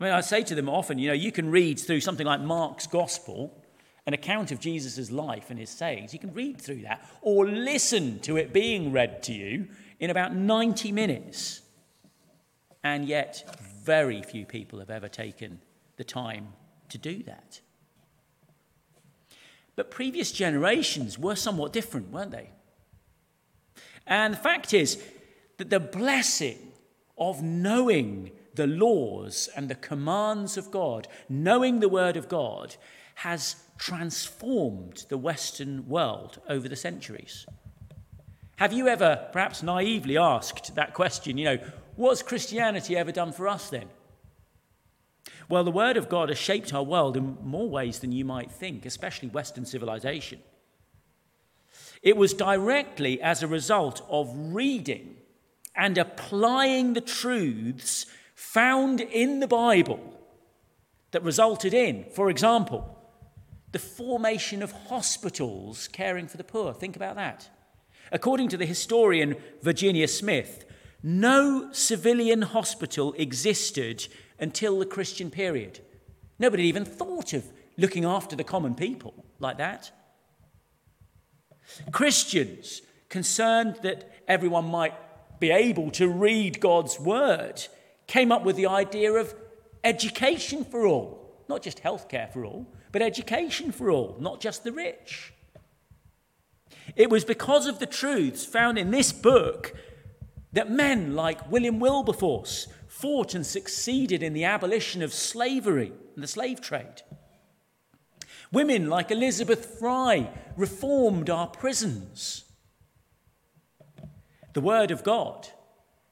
I 0.00 0.04
mean, 0.04 0.12
I 0.14 0.22
say 0.22 0.42
to 0.44 0.54
them 0.54 0.68
often, 0.68 0.98
you 0.98 1.08
know, 1.08 1.14
you 1.14 1.30
can 1.30 1.50
read 1.50 1.78
through 1.78 2.00
something 2.00 2.26
like 2.26 2.40
Mark's 2.40 2.86
Gospel, 2.86 3.62
an 4.06 4.14
account 4.14 4.50
of 4.50 4.58
Jesus' 4.58 5.10
life 5.10 5.50
and 5.50 5.58
his 5.58 5.68
sayings. 5.68 6.14
You 6.14 6.18
can 6.18 6.32
read 6.32 6.58
through 6.58 6.82
that 6.82 7.06
or 7.20 7.46
listen 7.46 8.18
to 8.20 8.38
it 8.38 8.52
being 8.52 8.92
read 8.92 9.22
to 9.24 9.34
you 9.34 9.68
in 9.98 10.08
about 10.08 10.34
90 10.34 10.90
minutes. 10.90 11.60
And 12.82 13.06
yet, 13.06 13.58
very 13.84 14.22
few 14.22 14.46
people 14.46 14.78
have 14.78 14.90
ever 14.90 15.08
taken 15.08 15.60
the 15.96 16.04
time 16.04 16.54
to 16.88 16.98
do 16.98 17.22
that. 17.24 17.60
But 19.76 19.90
previous 19.90 20.32
generations 20.32 21.18
were 21.18 21.36
somewhat 21.36 21.72
different, 21.72 22.10
weren't 22.10 22.32
they? 22.32 22.50
And 24.06 24.34
the 24.34 24.38
fact 24.38 24.74
is 24.74 25.02
that 25.58 25.70
the 25.70 25.80
blessing 25.80 26.72
of 27.16 27.42
knowing 27.42 28.32
the 28.54 28.66
laws 28.66 29.48
and 29.54 29.68
the 29.68 29.74
commands 29.74 30.56
of 30.56 30.70
God, 30.70 31.06
knowing 31.28 31.80
the 31.80 31.88
Word 31.88 32.16
of 32.16 32.28
God, 32.28 32.76
has 33.16 33.56
transformed 33.78 35.04
the 35.08 35.18
Western 35.18 35.86
world 35.88 36.40
over 36.48 36.68
the 36.68 36.76
centuries. 36.76 37.46
Have 38.56 38.72
you 38.72 38.88
ever, 38.88 39.28
perhaps 39.32 39.62
naively, 39.62 40.18
asked 40.18 40.74
that 40.74 40.92
question, 40.92 41.38
you 41.38 41.44
know, 41.44 41.58
What's 42.00 42.22
Christianity 42.22 42.96
ever 42.96 43.12
done 43.12 43.30
for 43.30 43.46
us 43.46 43.68
then? 43.68 43.90
Well, 45.50 45.64
the 45.64 45.70
Word 45.70 45.98
of 45.98 46.08
God 46.08 46.30
has 46.30 46.38
shaped 46.38 46.72
our 46.72 46.82
world 46.82 47.14
in 47.14 47.36
more 47.42 47.68
ways 47.68 47.98
than 47.98 48.10
you 48.10 48.24
might 48.24 48.50
think, 48.50 48.86
especially 48.86 49.28
Western 49.28 49.66
civilization. 49.66 50.38
It 52.02 52.16
was 52.16 52.32
directly 52.32 53.20
as 53.20 53.42
a 53.42 53.46
result 53.46 54.00
of 54.08 54.34
reading 54.34 55.16
and 55.76 55.98
applying 55.98 56.94
the 56.94 57.02
truths 57.02 58.06
found 58.34 59.02
in 59.02 59.40
the 59.40 59.46
Bible 59.46 60.00
that 61.10 61.22
resulted 61.22 61.74
in, 61.74 62.06
for 62.14 62.30
example, 62.30 62.96
the 63.72 63.78
formation 63.78 64.62
of 64.62 64.72
hospitals 64.72 65.86
caring 65.88 66.28
for 66.28 66.38
the 66.38 66.44
poor. 66.44 66.72
Think 66.72 66.96
about 66.96 67.16
that. 67.16 67.50
According 68.10 68.48
to 68.48 68.56
the 68.56 68.64
historian 68.64 69.36
Virginia 69.60 70.08
Smith, 70.08 70.64
no 71.02 71.72
civilian 71.72 72.42
hospital 72.42 73.14
existed 73.16 74.06
until 74.38 74.78
the 74.78 74.86
Christian 74.86 75.30
period. 75.30 75.80
Nobody 76.38 76.64
even 76.64 76.84
thought 76.84 77.32
of 77.32 77.44
looking 77.76 78.04
after 78.04 78.36
the 78.36 78.44
common 78.44 78.74
people 78.74 79.24
like 79.38 79.58
that. 79.58 79.90
Christians, 81.92 82.82
concerned 83.10 83.76
that 83.82 84.10
everyone 84.26 84.70
might 84.70 84.94
be 85.38 85.50
able 85.50 85.90
to 85.90 86.08
read 86.08 86.60
God's 86.60 86.98
word, 86.98 87.66
came 88.06 88.32
up 88.32 88.44
with 88.44 88.56
the 88.56 88.66
idea 88.66 89.12
of 89.12 89.34
education 89.84 90.64
for 90.64 90.86
all, 90.86 91.44
not 91.48 91.62
just 91.62 91.82
healthcare 91.82 92.32
for 92.32 92.44
all, 92.44 92.66
but 92.92 93.02
education 93.02 93.72
for 93.72 93.90
all, 93.90 94.16
not 94.20 94.40
just 94.40 94.64
the 94.64 94.72
rich. 94.72 95.32
It 96.96 97.10
was 97.10 97.24
because 97.24 97.66
of 97.66 97.78
the 97.78 97.86
truths 97.86 98.44
found 98.44 98.78
in 98.78 98.90
this 98.90 99.12
book 99.12 99.74
that 100.52 100.70
men 100.70 101.14
like 101.14 101.50
William 101.50 101.78
Wilberforce 101.78 102.66
fought 102.88 103.34
and 103.34 103.46
succeeded 103.46 104.22
in 104.22 104.32
the 104.32 104.44
abolition 104.44 105.02
of 105.02 105.14
slavery 105.14 105.92
and 106.14 106.22
the 106.22 106.28
slave 106.28 106.60
trade. 106.60 107.02
Women 108.52 108.88
like 108.88 109.10
Elizabeth 109.10 109.78
Fry 109.78 110.28
reformed 110.56 111.30
our 111.30 111.46
prisons. 111.46 112.44
The 114.52 114.60
Word 114.60 114.90
of 114.90 115.04
God 115.04 115.48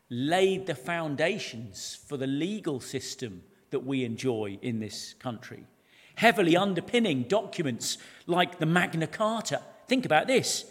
laid 0.08 0.66
the 0.66 0.76
foundations 0.76 1.98
for 2.06 2.16
the 2.16 2.28
legal 2.28 2.80
system 2.80 3.42
that 3.70 3.84
we 3.84 4.04
enjoy 4.04 4.58
in 4.62 4.78
this 4.78 5.14
country, 5.14 5.66
heavily 6.14 6.56
underpinning 6.56 7.24
documents 7.24 7.98
like 8.26 8.58
the 8.58 8.66
Magna 8.66 9.08
Carta. 9.08 9.60
Think 9.88 10.06
about 10.06 10.28
this 10.28 10.64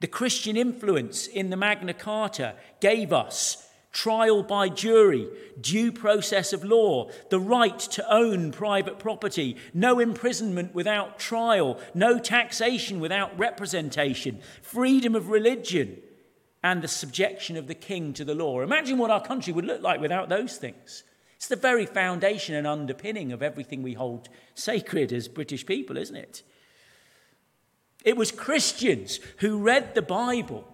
the 0.00 0.06
Christian 0.06 0.56
influence 0.56 1.26
in 1.26 1.50
the 1.50 1.56
Magna 1.56 1.94
Carta 1.94 2.54
gave 2.80 3.12
us 3.12 3.68
trial 3.90 4.42
by 4.42 4.68
jury, 4.68 5.28
due 5.60 5.90
process 5.90 6.52
of 6.52 6.62
law, 6.62 7.10
the 7.30 7.40
right 7.40 7.78
to 7.78 8.14
own 8.14 8.52
private 8.52 8.98
property, 8.98 9.56
no 9.74 9.98
imprisonment 9.98 10.74
without 10.74 11.18
trial, 11.18 11.80
no 11.94 12.18
taxation 12.18 13.00
without 13.00 13.36
representation, 13.38 14.40
freedom 14.62 15.14
of 15.14 15.30
religion, 15.30 16.00
and 16.62 16.82
the 16.82 16.88
subjection 16.88 17.56
of 17.56 17.66
the 17.66 17.74
king 17.74 18.12
to 18.12 18.24
the 18.24 18.34
law. 18.34 18.60
Imagine 18.60 18.98
what 18.98 19.10
our 19.10 19.22
country 19.22 19.52
would 19.52 19.64
look 19.64 19.82
like 19.82 20.00
without 20.00 20.28
those 20.28 20.56
things. 20.58 21.02
It's 21.36 21.48
the 21.48 21.56
very 21.56 21.86
foundation 21.86 22.54
and 22.54 22.66
underpinning 22.66 23.32
of 23.32 23.42
everything 23.42 23.82
we 23.82 23.94
hold 23.94 24.28
sacred 24.54 25.12
as 25.12 25.28
British 25.28 25.64
people, 25.64 25.96
isn't 25.96 26.16
it? 26.16 26.42
It 28.08 28.16
was 28.16 28.32
Christians 28.32 29.20
who 29.40 29.58
read 29.58 29.94
the 29.94 30.00
Bible 30.00 30.66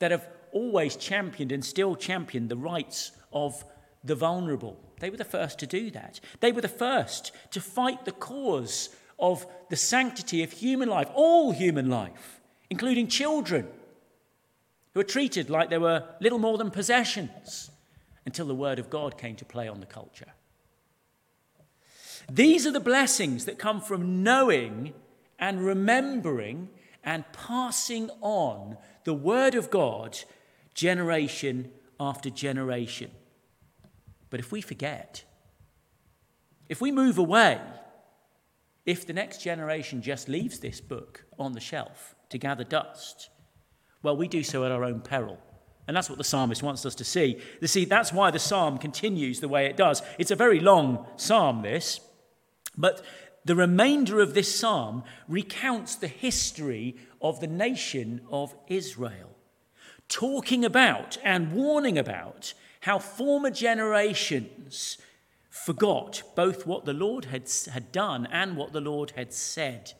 that 0.00 0.10
have 0.10 0.28
always 0.52 0.96
championed 0.96 1.50
and 1.50 1.64
still 1.64 1.96
champion 1.96 2.48
the 2.48 2.58
rights 2.58 3.12
of 3.32 3.64
the 4.04 4.14
vulnerable. 4.14 4.78
They 5.00 5.08
were 5.08 5.16
the 5.16 5.24
first 5.24 5.58
to 5.60 5.66
do 5.66 5.90
that. 5.92 6.20
They 6.40 6.52
were 6.52 6.60
the 6.60 6.68
first 6.68 7.32
to 7.52 7.60
fight 7.62 8.04
the 8.04 8.12
cause 8.12 8.90
of 9.18 9.46
the 9.70 9.76
sanctity 9.76 10.42
of 10.42 10.52
human 10.52 10.90
life, 10.90 11.08
all 11.14 11.52
human 11.52 11.88
life, 11.88 12.42
including 12.68 13.08
children, 13.08 13.66
who 14.92 15.00
were 15.00 15.04
treated 15.04 15.48
like 15.48 15.70
they 15.70 15.78
were 15.78 16.06
little 16.20 16.38
more 16.38 16.58
than 16.58 16.70
possessions 16.70 17.70
until 18.26 18.44
the 18.44 18.54
word 18.54 18.78
of 18.78 18.90
God 18.90 19.16
came 19.16 19.36
to 19.36 19.46
play 19.46 19.68
on 19.68 19.80
the 19.80 19.86
culture. 19.86 20.34
These 22.30 22.66
are 22.66 22.72
the 22.72 22.78
blessings 22.78 23.46
that 23.46 23.58
come 23.58 23.80
from 23.80 24.22
knowing 24.22 24.92
and 25.42 25.66
remembering 25.66 26.70
and 27.02 27.24
passing 27.32 28.08
on 28.20 28.76
the 29.02 29.12
word 29.12 29.56
of 29.56 29.70
God 29.70 30.16
generation 30.72 31.68
after 31.98 32.30
generation. 32.30 33.10
But 34.30 34.38
if 34.38 34.52
we 34.52 34.60
forget, 34.60 35.24
if 36.68 36.80
we 36.80 36.92
move 36.92 37.18
away, 37.18 37.60
if 38.86 39.04
the 39.04 39.12
next 39.12 39.42
generation 39.42 40.00
just 40.00 40.28
leaves 40.28 40.60
this 40.60 40.80
book 40.80 41.24
on 41.40 41.54
the 41.54 41.60
shelf 41.60 42.14
to 42.28 42.38
gather 42.38 42.62
dust, 42.62 43.28
well, 44.00 44.16
we 44.16 44.28
do 44.28 44.44
so 44.44 44.64
at 44.64 44.70
our 44.70 44.84
own 44.84 45.00
peril. 45.00 45.38
And 45.88 45.96
that's 45.96 46.08
what 46.08 46.18
the 46.18 46.24
psalmist 46.24 46.62
wants 46.62 46.86
us 46.86 46.94
to 46.94 47.04
see. 47.04 47.40
You 47.60 47.66
see, 47.66 47.84
that's 47.84 48.12
why 48.12 48.30
the 48.30 48.38
psalm 48.38 48.78
continues 48.78 49.40
the 49.40 49.48
way 49.48 49.66
it 49.66 49.76
does. 49.76 50.02
It's 50.20 50.30
a 50.30 50.36
very 50.36 50.60
long 50.60 51.04
psalm, 51.16 51.62
this, 51.62 52.00
but 52.76 53.02
the 53.44 53.56
remainder 53.56 54.20
of 54.20 54.34
this 54.34 54.54
psalm 54.54 55.02
recounts 55.28 55.96
the 55.96 56.08
history 56.08 56.96
of 57.20 57.40
the 57.40 57.46
nation 57.46 58.20
of 58.30 58.54
Israel 58.68 59.32
talking 60.12 60.62
about 60.62 61.16
and 61.24 61.52
warning 61.52 61.96
about 61.96 62.52
how 62.80 62.98
former 62.98 63.50
generations 63.50 64.98
forgot 65.48 66.22
both 66.36 66.66
what 66.66 66.84
the 66.84 66.92
Lord 66.92 67.26
had, 67.26 67.50
had 67.72 67.90
done 67.92 68.26
and 68.30 68.54
what 68.54 68.72
the 68.72 68.80
Lord 68.80 69.12
had 69.16 69.32
said, 69.32 69.92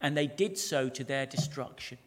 and 0.00 0.16
they 0.16 0.26
did 0.26 0.58
so 0.58 0.88
to 0.88 1.04
their 1.04 1.24
destruction. 1.24 1.98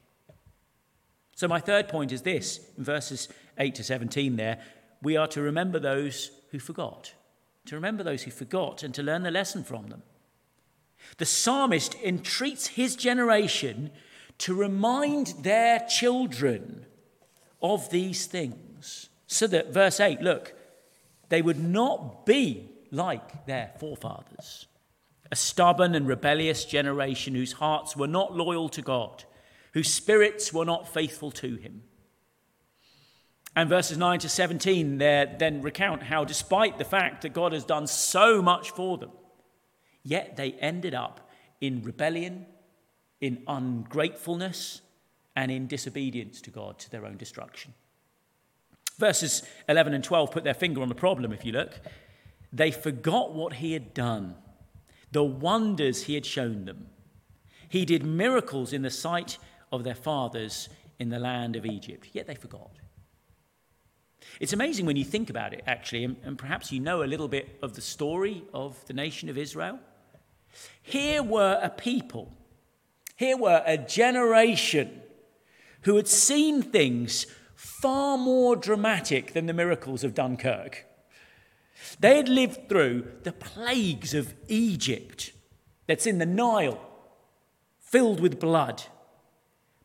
So, 1.35 1.47
my 1.47 1.59
third 1.59 1.87
point 1.87 2.11
is 2.11 2.21
this 2.21 2.59
in 2.77 2.83
verses 2.83 3.29
8 3.57 3.75
to 3.75 3.83
17 3.83 4.35
there 4.35 4.59
we 5.01 5.15
are 5.17 5.27
to 5.27 5.41
remember 5.41 5.79
those 5.79 6.31
who 6.51 6.59
forgot, 6.59 7.13
to 7.65 7.75
remember 7.75 8.03
those 8.03 8.23
who 8.23 8.31
forgot, 8.31 8.83
and 8.83 8.93
to 8.93 9.03
learn 9.03 9.23
the 9.23 9.31
lesson 9.31 9.63
from 9.63 9.87
them. 9.87 10.03
The 11.17 11.25
psalmist 11.25 11.95
entreats 12.03 12.67
his 12.67 12.95
generation 12.95 13.91
to 14.39 14.53
remind 14.53 15.27
their 15.41 15.79
children 15.87 16.85
of 17.61 17.89
these 17.89 18.25
things. 18.25 19.09
So 19.27 19.47
that, 19.47 19.73
verse 19.73 19.99
8, 19.99 20.21
look, 20.21 20.53
they 21.29 21.41
would 21.41 21.63
not 21.63 22.25
be 22.25 22.69
like 22.91 23.45
their 23.45 23.71
forefathers, 23.79 24.67
a 25.31 25.35
stubborn 25.35 25.95
and 25.95 26.07
rebellious 26.07 26.65
generation 26.65 27.33
whose 27.33 27.53
hearts 27.53 27.95
were 27.95 28.07
not 28.07 28.35
loyal 28.35 28.69
to 28.69 28.81
God, 28.81 29.23
whose 29.73 29.91
spirits 29.91 30.53
were 30.53 30.65
not 30.65 30.93
faithful 30.93 31.31
to 31.31 31.55
Him. 31.55 31.83
And 33.55 33.69
verses 33.69 33.97
9 33.97 34.19
to 34.19 34.29
17 34.29 34.97
there 34.97 35.35
then 35.37 35.61
recount 35.61 36.03
how, 36.03 36.23
despite 36.23 36.77
the 36.77 36.85
fact 36.85 37.21
that 37.21 37.33
God 37.33 37.53
has 37.53 37.63
done 37.63 37.87
so 37.87 38.41
much 38.41 38.71
for 38.71 38.97
them, 38.97 39.11
yet 40.03 40.35
they 40.35 40.53
ended 40.53 40.93
up 40.93 41.29
in 41.61 41.81
rebellion, 41.81 42.45
in 43.21 43.43
ungratefulness, 43.47 44.81
and 45.35 45.51
in 45.51 45.67
disobedience 45.67 46.41
to 46.41 46.51
God 46.51 46.77
to 46.79 46.91
their 46.91 47.05
own 47.05 47.17
destruction. 47.17 47.73
Verses 48.97 49.43
11 49.67 49.93
and 49.93 50.03
12 50.03 50.31
put 50.31 50.43
their 50.43 50.53
finger 50.53 50.81
on 50.81 50.89
the 50.89 50.95
problem, 50.95 51.31
if 51.31 51.43
you 51.43 51.51
look. 51.51 51.79
They 52.51 52.69
forgot 52.69 53.33
what 53.33 53.53
he 53.53 53.73
had 53.73 53.93
done, 53.93 54.35
the 55.11 55.23
wonders 55.23 56.03
he 56.03 56.13
had 56.13 56.25
shown 56.25 56.65
them. 56.65 56.87
He 57.67 57.85
did 57.85 58.05
miracles 58.05 58.71
in 58.73 58.83
the 58.83 58.91
sight 58.91 59.39
of 59.71 59.83
their 59.83 59.95
fathers 59.95 60.69
in 60.99 61.09
the 61.09 61.17
land 61.17 61.55
of 61.55 61.65
Egypt, 61.65 62.09
yet 62.13 62.27
they 62.27 62.35
forgot. 62.35 62.69
It's 64.39 64.53
amazing 64.53 64.85
when 64.85 64.95
you 64.95 65.03
think 65.03 65.29
about 65.29 65.53
it, 65.53 65.63
actually, 65.65 66.03
and, 66.03 66.15
and 66.23 66.37
perhaps 66.37 66.71
you 66.71 66.79
know 66.79 67.03
a 67.03 67.05
little 67.05 67.27
bit 67.27 67.57
of 67.63 67.73
the 67.73 67.81
story 67.81 68.43
of 68.53 68.83
the 68.85 68.93
nation 68.93 69.29
of 69.29 69.37
Israel. 69.37 69.79
Here 70.81 71.23
were 71.23 71.59
a 71.61 71.69
people, 71.69 72.33
here 73.15 73.37
were 73.37 73.63
a 73.65 73.77
generation 73.77 75.01
who 75.81 75.95
had 75.95 76.07
seen 76.07 76.61
things 76.61 77.25
far 77.55 78.17
more 78.17 78.55
dramatic 78.55 79.33
than 79.33 79.45
the 79.45 79.53
miracles 79.53 80.03
of 80.03 80.13
Dunkirk. 80.13 80.85
They 81.99 82.17
had 82.17 82.29
lived 82.29 82.69
through 82.69 83.07
the 83.23 83.33
plagues 83.33 84.13
of 84.13 84.33
Egypt 84.47 85.31
that's 85.87 86.07
in 86.07 86.17
the 86.17 86.25
Nile, 86.25 86.79
filled 87.79 88.19
with 88.19 88.39
blood, 88.39 88.83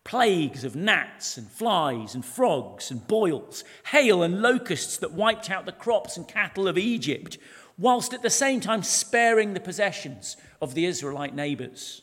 plagues 0.04 0.64
of 0.64 0.74
gnats 0.74 1.36
and 1.36 1.48
flies 1.48 2.14
and 2.14 2.24
frogs 2.24 2.90
and 2.90 3.06
boils, 3.06 3.64
hail 3.86 4.22
and 4.22 4.40
locusts 4.40 4.96
that 4.98 5.12
wiped 5.12 5.50
out 5.50 5.66
the 5.66 5.72
crops 5.72 6.16
and 6.16 6.26
cattle 6.26 6.66
of 6.66 6.78
Egypt, 6.78 7.36
whilst 7.78 8.12
at 8.12 8.22
the 8.22 8.30
same 8.30 8.60
time 8.60 8.82
sparing 8.82 9.54
the 9.54 9.60
possessions 9.60 10.36
of 10.60 10.74
the 10.74 10.84
Israelite 10.84 11.34
neighbours. 11.34 12.02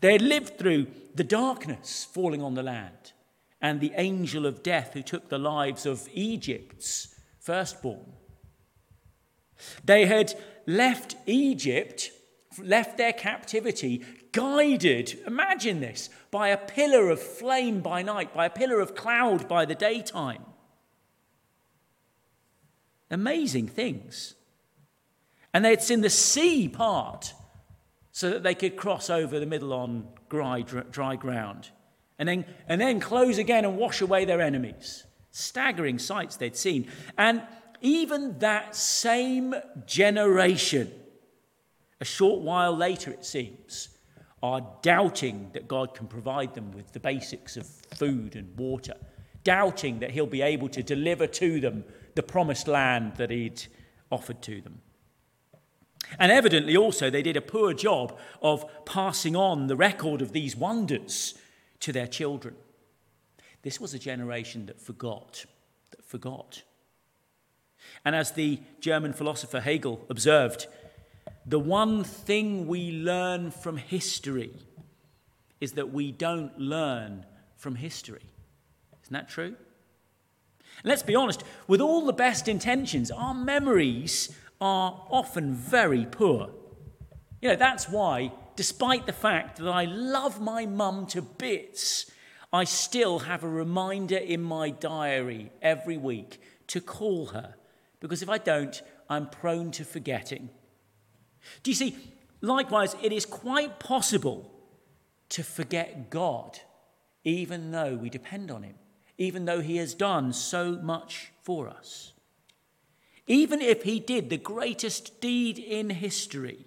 They 0.00 0.12
had 0.12 0.22
lived 0.22 0.58
through 0.58 0.86
the 1.14 1.24
darkness 1.24 2.06
falling 2.12 2.42
on 2.42 2.54
the 2.54 2.62
land 2.62 3.12
and 3.60 3.80
the 3.80 3.92
angel 3.96 4.46
of 4.46 4.62
death 4.62 4.92
who 4.92 5.02
took 5.02 5.28
the 5.28 5.38
lives 5.38 5.86
of 5.86 6.08
Egypt's 6.12 7.14
firstborn. 7.40 8.12
They 9.84 10.06
had 10.06 10.34
left 10.66 11.16
Egypt, 11.26 12.10
left 12.62 12.98
their 12.98 13.12
captivity, 13.12 14.04
guided, 14.32 15.18
imagine 15.26 15.80
this, 15.80 16.10
by 16.30 16.48
a 16.48 16.58
pillar 16.58 17.08
of 17.08 17.22
flame 17.22 17.80
by 17.80 18.02
night, 18.02 18.34
by 18.34 18.46
a 18.46 18.50
pillar 18.50 18.80
of 18.80 18.94
cloud 18.94 19.48
by 19.48 19.64
the 19.64 19.74
daytime. 19.74 20.44
Amazing 23.14 23.68
things. 23.68 24.34
And 25.52 25.64
had 25.64 25.82
seen 25.82 26.00
the 26.00 26.10
sea 26.10 26.68
part 26.68 27.32
so 28.10 28.30
that 28.30 28.42
they 28.42 28.54
could 28.54 28.76
cross 28.76 29.08
over 29.08 29.38
the 29.38 29.46
middle 29.46 29.72
on 29.72 30.08
dry, 30.28 30.62
dry 30.62 31.16
ground 31.16 31.70
and 32.18 32.28
then, 32.28 32.44
and 32.68 32.80
then 32.80 33.00
close 33.00 33.38
again 33.38 33.64
and 33.64 33.76
wash 33.76 34.00
away 34.00 34.24
their 34.24 34.40
enemies. 34.40 35.04
Staggering 35.30 35.98
sights 35.98 36.36
they'd 36.36 36.56
seen. 36.56 36.88
And 37.18 37.42
even 37.80 38.38
that 38.38 38.76
same 38.76 39.54
generation, 39.86 40.92
a 42.00 42.04
short 42.04 42.40
while 42.40 42.76
later, 42.76 43.10
it 43.10 43.24
seems, 43.24 43.88
are 44.42 44.66
doubting 44.82 45.50
that 45.54 45.66
God 45.66 45.94
can 45.94 46.06
provide 46.06 46.54
them 46.54 46.72
with 46.72 46.92
the 46.92 47.00
basics 47.00 47.56
of 47.56 47.66
food 47.66 48.36
and 48.36 48.56
water, 48.56 48.94
doubting 49.42 50.00
that 50.00 50.10
He'll 50.10 50.26
be 50.26 50.42
able 50.42 50.68
to 50.70 50.82
deliver 50.82 51.26
to 51.26 51.60
them 51.60 51.84
the 52.14 52.22
promised 52.22 52.68
land 52.68 53.16
that 53.16 53.30
He'd 53.30 53.66
offered 54.10 54.42
to 54.42 54.60
them. 54.60 54.80
And 56.18 56.30
evidently, 56.30 56.76
also, 56.76 57.10
they 57.10 57.22
did 57.22 57.36
a 57.36 57.40
poor 57.40 57.72
job 57.72 58.18
of 58.42 58.64
passing 58.84 59.34
on 59.34 59.66
the 59.66 59.76
record 59.76 60.22
of 60.22 60.32
these 60.32 60.56
wonders 60.56 61.34
to 61.80 61.92
their 61.92 62.06
children. 62.06 62.54
This 63.62 63.80
was 63.80 63.94
a 63.94 63.98
generation 63.98 64.66
that 64.66 64.80
forgot, 64.80 65.46
that 65.90 66.04
forgot. 66.04 66.62
And 68.04 68.14
as 68.14 68.32
the 68.32 68.60
German 68.80 69.12
philosopher 69.12 69.60
Hegel 69.60 70.04
observed, 70.08 70.66
the 71.46 71.58
one 71.58 72.04
thing 72.04 72.66
we 72.66 72.92
learn 72.92 73.50
from 73.50 73.76
history 73.76 74.54
is 75.60 75.72
that 75.72 75.92
we 75.92 76.12
don't 76.12 76.58
learn 76.58 77.24
from 77.56 77.76
history. 77.76 78.30
Isn't 79.02 79.12
that 79.12 79.28
true? 79.28 79.56
Let's 80.82 81.02
be 81.02 81.14
honest, 81.14 81.44
with 81.68 81.80
all 81.80 82.06
the 82.06 82.12
best 82.12 82.48
intentions, 82.48 83.10
our 83.10 83.34
memories 83.34 84.34
are 84.60 85.06
often 85.10 85.54
very 85.54 86.06
poor. 86.06 86.50
You 87.40 87.50
know, 87.50 87.56
that's 87.56 87.88
why, 87.88 88.32
despite 88.56 89.06
the 89.06 89.12
fact 89.12 89.58
that 89.58 89.70
I 89.70 89.84
love 89.84 90.40
my 90.40 90.66
mum 90.66 91.06
to 91.08 91.22
bits, 91.22 92.10
I 92.52 92.64
still 92.64 93.20
have 93.20 93.44
a 93.44 93.48
reminder 93.48 94.16
in 94.16 94.42
my 94.42 94.70
diary 94.70 95.50
every 95.60 95.96
week 95.96 96.40
to 96.68 96.80
call 96.80 97.26
her, 97.26 97.56
because 98.00 98.22
if 98.22 98.28
I 98.28 98.38
don't, 98.38 98.80
I'm 99.10 99.28
prone 99.28 99.70
to 99.72 99.84
forgetting. 99.84 100.50
Do 101.62 101.70
you 101.70 101.74
see? 101.74 101.96
Likewise, 102.40 102.96
it 103.02 103.12
is 103.12 103.26
quite 103.26 103.78
possible 103.78 104.50
to 105.30 105.42
forget 105.42 106.10
God, 106.10 106.58
even 107.24 107.70
though 107.70 107.96
we 107.96 108.08
depend 108.08 108.50
on 108.50 108.62
Him, 108.62 108.74
even 109.18 109.44
though 109.44 109.60
He 109.60 109.76
has 109.76 109.94
done 109.94 110.32
so 110.32 110.72
much 110.72 111.32
for 111.42 111.68
us. 111.68 112.12
Even 113.26 113.60
if 113.60 113.82
He 113.82 114.00
did 114.00 114.30
the 114.30 114.36
greatest 114.36 115.20
deed 115.20 115.58
in 115.58 115.90
history, 115.90 116.66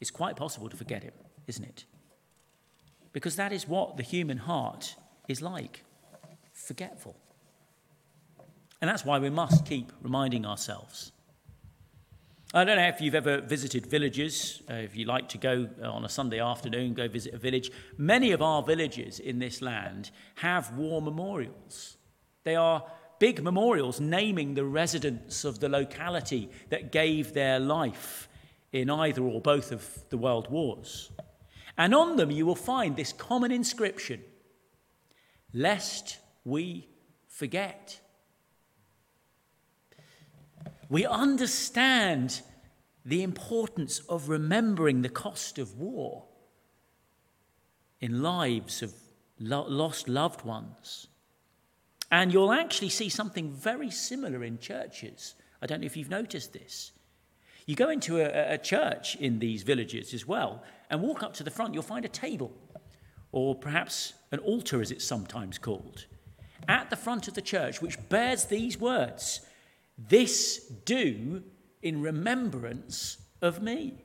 it's 0.00 0.10
quite 0.10 0.36
possible 0.36 0.68
to 0.68 0.76
forget 0.76 1.02
Him, 1.02 1.14
isn't 1.46 1.64
it? 1.64 1.84
Because 3.12 3.36
that 3.36 3.52
is 3.52 3.66
what 3.66 3.96
the 3.96 4.02
human 4.02 4.38
heart 4.38 4.94
is 5.28 5.42
like 5.42 5.84
forgetful. 6.52 7.16
And 8.80 8.88
that's 8.88 9.04
why 9.04 9.18
we 9.18 9.30
must 9.30 9.66
keep 9.66 9.92
reminding 10.02 10.46
ourselves 10.46 11.12
I 12.52 12.64
don't 12.64 12.78
know 12.78 12.88
if 12.88 13.00
you've 13.00 13.14
ever 13.14 13.40
visited 13.40 13.86
villages, 13.86 14.60
uh, 14.68 14.74
if 14.74 14.96
you 14.96 15.04
like 15.04 15.28
to 15.28 15.38
go 15.38 15.68
uh, 15.80 15.88
on 15.88 16.04
a 16.04 16.08
Sunday 16.08 16.40
afternoon, 16.40 16.94
go 16.94 17.06
visit 17.06 17.32
a 17.32 17.38
village. 17.38 17.70
Many 17.96 18.32
of 18.32 18.42
our 18.42 18.60
villages 18.60 19.20
in 19.20 19.38
this 19.38 19.62
land 19.62 20.10
have 20.34 20.72
war 20.74 21.00
memorials. 21.00 21.96
They 22.42 22.56
are 22.56 22.84
big 23.20 23.40
memorials 23.40 24.00
naming 24.00 24.54
the 24.54 24.64
residents 24.64 25.44
of 25.44 25.60
the 25.60 25.68
locality 25.68 26.50
that 26.70 26.90
gave 26.90 27.34
their 27.34 27.60
life 27.60 28.28
in 28.72 28.90
either 28.90 29.22
or 29.22 29.40
both 29.40 29.70
of 29.70 30.02
the 30.08 30.18
world 30.18 30.50
wars. 30.50 31.12
And 31.78 31.94
on 31.94 32.16
them 32.16 32.32
you 32.32 32.46
will 32.46 32.56
find 32.56 32.96
this 32.96 33.12
common 33.12 33.52
inscription 33.52 34.24
Lest 35.52 36.18
we 36.44 36.88
forget. 37.28 38.00
We 40.90 41.06
understand 41.06 42.42
the 43.04 43.22
importance 43.22 44.00
of 44.00 44.28
remembering 44.28 45.00
the 45.00 45.08
cost 45.08 45.58
of 45.58 45.78
war 45.78 46.24
in 48.00 48.22
lives 48.22 48.82
of 48.82 48.92
lo- 49.38 49.66
lost 49.68 50.08
loved 50.08 50.44
ones. 50.44 51.06
And 52.10 52.32
you'll 52.32 52.52
actually 52.52 52.88
see 52.88 53.08
something 53.08 53.52
very 53.52 53.90
similar 53.90 54.42
in 54.42 54.58
churches. 54.58 55.36
I 55.62 55.66
don't 55.66 55.80
know 55.80 55.86
if 55.86 55.96
you've 55.96 56.10
noticed 56.10 56.52
this. 56.52 56.90
You 57.66 57.76
go 57.76 57.90
into 57.90 58.18
a, 58.18 58.54
a, 58.54 58.58
church 58.58 59.14
in 59.16 59.38
these 59.38 59.62
villages 59.62 60.12
as 60.12 60.26
well 60.26 60.64
and 60.90 61.00
walk 61.00 61.22
up 61.22 61.34
to 61.34 61.44
the 61.44 61.52
front, 61.52 61.72
you'll 61.72 61.84
find 61.84 62.04
a 62.04 62.08
table, 62.08 62.52
or 63.30 63.54
perhaps 63.54 64.14
an 64.32 64.40
altar, 64.40 64.80
as 64.80 64.90
it's 64.90 65.04
sometimes 65.04 65.56
called, 65.56 66.06
at 66.66 66.90
the 66.90 66.96
front 66.96 67.28
of 67.28 67.34
the 67.34 67.42
church, 67.42 67.80
which 67.80 67.96
bears 68.08 68.46
these 68.46 68.76
words 68.80 69.42
this 70.08 70.58
do 70.84 71.42
in 71.82 72.02
remembrance 72.02 73.18
of 73.42 73.62
me. 73.62 74.04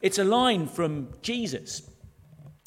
It's 0.00 0.18
a 0.18 0.24
line 0.24 0.66
from 0.66 1.08
Jesus 1.22 1.88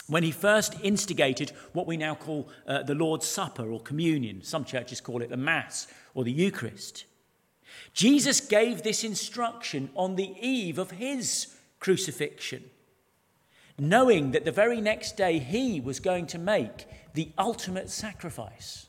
when 0.07 0.23
he 0.23 0.31
first 0.31 0.75
instigated 0.83 1.51
what 1.73 1.87
we 1.87 1.97
now 1.97 2.15
call 2.15 2.49
uh, 2.67 2.83
the 2.83 2.95
Lord's 2.95 3.27
Supper 3.27 3.69
or 3.69 3.79
communion. 3.79 4.43
Some 4.43 4.65
churches 4.65 5.01
call 5.01 5.21
it 5.21 5.29
the 5.29 5.37
Mass 5.37 5.87
or 6.13 6.23
the 6.23 6.31
Eucharist. 6.31 7.05
Jesus 7.93 8.39
gave 8.39 8.83
this 8.83 9.03
instruction 9.03 9.89
on 9.95 10.15
the 10.15 10.35
eve 10.39 10.77
of 10.77 10.91
his 10.91 11.55
crucifixion, 11.79 12.63
knowing 13.77 14.31
that 14.31 14.45
the 14.45 14.51
very 14.51 14.79
next 14.79 15.17
day 15.17 15.39
he 15.39 15.81
was 15.81 15.99
going 15.99 16.27
to 16.27 16.37
make 16.37 16.87
the 17.13 17.31
ultimate 17.37 17.89
sacrifice. 17.89 18.87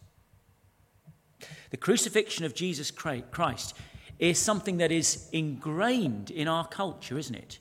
The 1.71 1.77
crucifixion 1.77 2.45
of 2.45 2.55
Jesus 2.55 2.91
Christ 2.91 3.75
is 4.19 4.39
something 4.39 4.79
that 4.79 4.93
is 4.93 5.29
ingrained 5.33 6.31
in 6.31 6.49
our 6.49 6.67
culture, 6.67 7.19
isn't 7.19 7.35
it? 7.35 7.59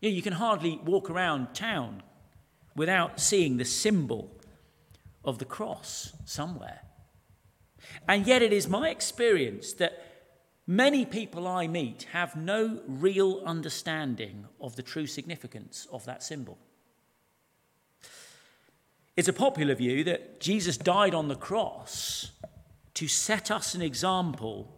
You, 0.00 0.10
know, 0.10 0.16
you 0.16 0.22
can 0.22 0.34
hardly 0.34 0.80
walk 0.84 1.10
around 1.10 1.54
town 1.54 2.02
without 2.76 3.20
seeing 3.20 3.56
the 3.56 3.64
symbol 3.64 4.30
of 5.24 5.38
the 5.38 5.44
cross 5.44 6.12
somewhere. 6.24 6.80
And 8.08 8.26
yet, 8.26 8.42
it 8.42 8.52
is 8.52 8.68
my 8.68 8.90
experience 8.90 9.72
that 9.74 10.04
many 10.66 11.04
people 11.04 11.46
I 11.48 11.66
meet 11.66 12.06
have 12.12 12.36
no 12.36 12.80
real 12.86 13.42
understanding 13.44 14.46
of 14.60 14.76
the 14.76 14.82
true 14.82 15.06
significance 15.06 15.86
of 15.92 16.04
that 16.04 16.22
symbol. 16.22 16.58
It's 19.16 19.28
a 19.28 19.32
popular 19.32 19.74
view 19.74 20.04
that 20.04 20.40
Jesus 20.40 20.78
died 20.78 21.14
on 21.14 21.28
the 21.28 21.36
cross 21.36 22.30
to 22.94 23.08
set 23.08 23.50
us 23.50 23.74
an 23.74 23.82
example 23.82 24.68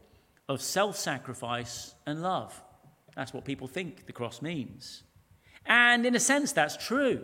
of 0.48 0.60
self 0.62 0.96
sacrifice 0.96 1.94
and 2.06 2.22
love. 2.22 2.62
That's 3.16 3.32
what 3.32 3.44
people 3.44 3.66
think 3.66 4.06
the 4.06 4.12
cross 4.12 4.42
means. 4.42 5.02
And 5.66 6.04
in 6.04 6.14
a 6.14 6.20
sense, 6.20 6.52
that's 6.52 6.76
true. 6.76 7.22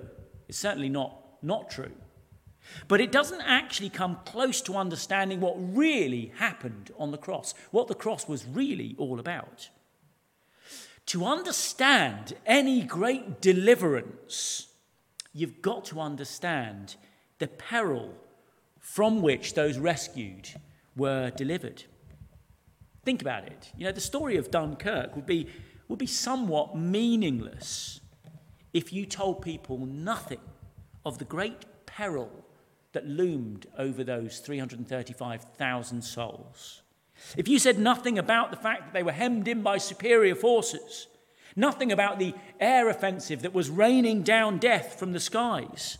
It's 0.49 0.59
certainly 0.59 0.89
not 0.89 1.17
not 1.43 1.71
true. 1.71 1.93
But 2.89 3.01
it 3.01 3.11
doesn't 3.11 3.41
actually 3.41 3.91
come 3.91 4.19
close 4.25 4.61
to 4.63 4.77
understanding 4.77 5.41
what 5.41 5.57
really 5.57 6.33
happened 6.37 6.91
on 6.99 7.11
the 7.11 7.19
cross, 7.19 7.55
what 7.71 7.89
the 7.89 7.95
cross 7.95 8.29
was 8.29 8.47
really 8.47 8.95
all 8.99 9.19
about. 9.19 9.71
To 11.07 11.25
understand 11.25 12.35
any 12.47 12.83
great 12.83 13.41
deliverance, 13.41 14.69
you've 15.33 15.63
got 15.63 15.85
to 15.87 16.01
understand 16.01 16.97
the 17.39 17.49
peril 17.49 18.15
from 18.79 19.23
which 19.23 19.55
those 19.55 19.79
rescued 19.79 20.51
were 21.01 21.31
delivered. 21.31 21.85
Think 23.05 23.23
about 23.23 23.47
it. 23.47 23.73
You 23.77 23.87
know, 23.87 23.93
the 23.93 24.01
story 24.01 24.37
of 24.37 24.51
Dunkirk 24.51 25.17
would 25.17 25.27
be, 25.27 25.49
would 25.89 25.99
be 25.99 26.07
somewhat 26.07 26.77
meaningless 26.77 28.01
if 28.73 28.93
you 28.93 29.07
told 29.07 29.43
people 29.43 29.79
nothing 29.79 30.41
of 31.05 31.19
the 31.19 31.25
great 31.25 31.65
peril 31.87 32.31
that 32.93 33.07
loomed 33.07 33.67
over 33.79 34.05
those 34.05 34.41
335,000 34.41 36.03
souls. 36.03 36.83
If 37.37 37.49
you 37.49 37.59
said 37.59 37.79
nothing 37.79 38.19
about 38.19 38.51
the 38.51 38.57
fact 38.57 38.85
that 38.85 38.93
they 38.93 39.03
were 39.03 39.13
hemmed 39.13 39.49
in 39.49 39.63
by 39.63 39.79
superior 39.79 40.35
forces, 40.35 41.07
nothing 41.57 41.91
about 41.91 42.19
the 42.19 42.35
air 42.59 42.89
offensive 42.91 43.43
that 43.43 43.55
was 43.55 43.71
raining 43.71 44.23
down 44.23 44.59
death 44.59 44.99
from 44.99 45.13
the 45.13 45.21
skies, 45.21 45.99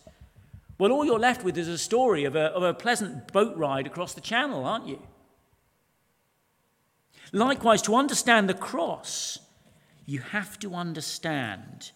well, 0.81 0.93
all 0.93 1.05
you're 1.05 1.19
left 1.19 1.45
with 1.45 1.59
is 1.59 1.69
a 1.69 1.77
story 1.77 2.25
of 2.25 2.35
a, 2.35 2.47
of 2.47 2.63
a 2.63 2.73
pleasant 2.73 3.31
boat 3.35 3.55
ride 3.55 3.87
across 3.87 4.15
the 4.15 4.21
channel, 4.23 4.65
aren't 4.65 4.89
you? 4.89 4.99
Likewise, 7.33 7.83
to 7.83 7.95
understand 7.95 8.49
the 8.49 8.55
cross, 8.55 9.39
you 10.07 10.21
have 10.21 10.59
to 10.61 10.75
understand 10.75 11.91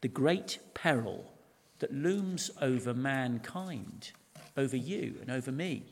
the 0.00 0.08
great 0.08 0.58
peril 0.72 1.34
that 1.80 1.92
looms 1.92 2.50
over 2.62 2.94
mankind, 2.94 4.12
over 4.56 4.76
you 4.76 5.16
and 5.20 5.30
over 5.30 5.52
me. 5.52 5.84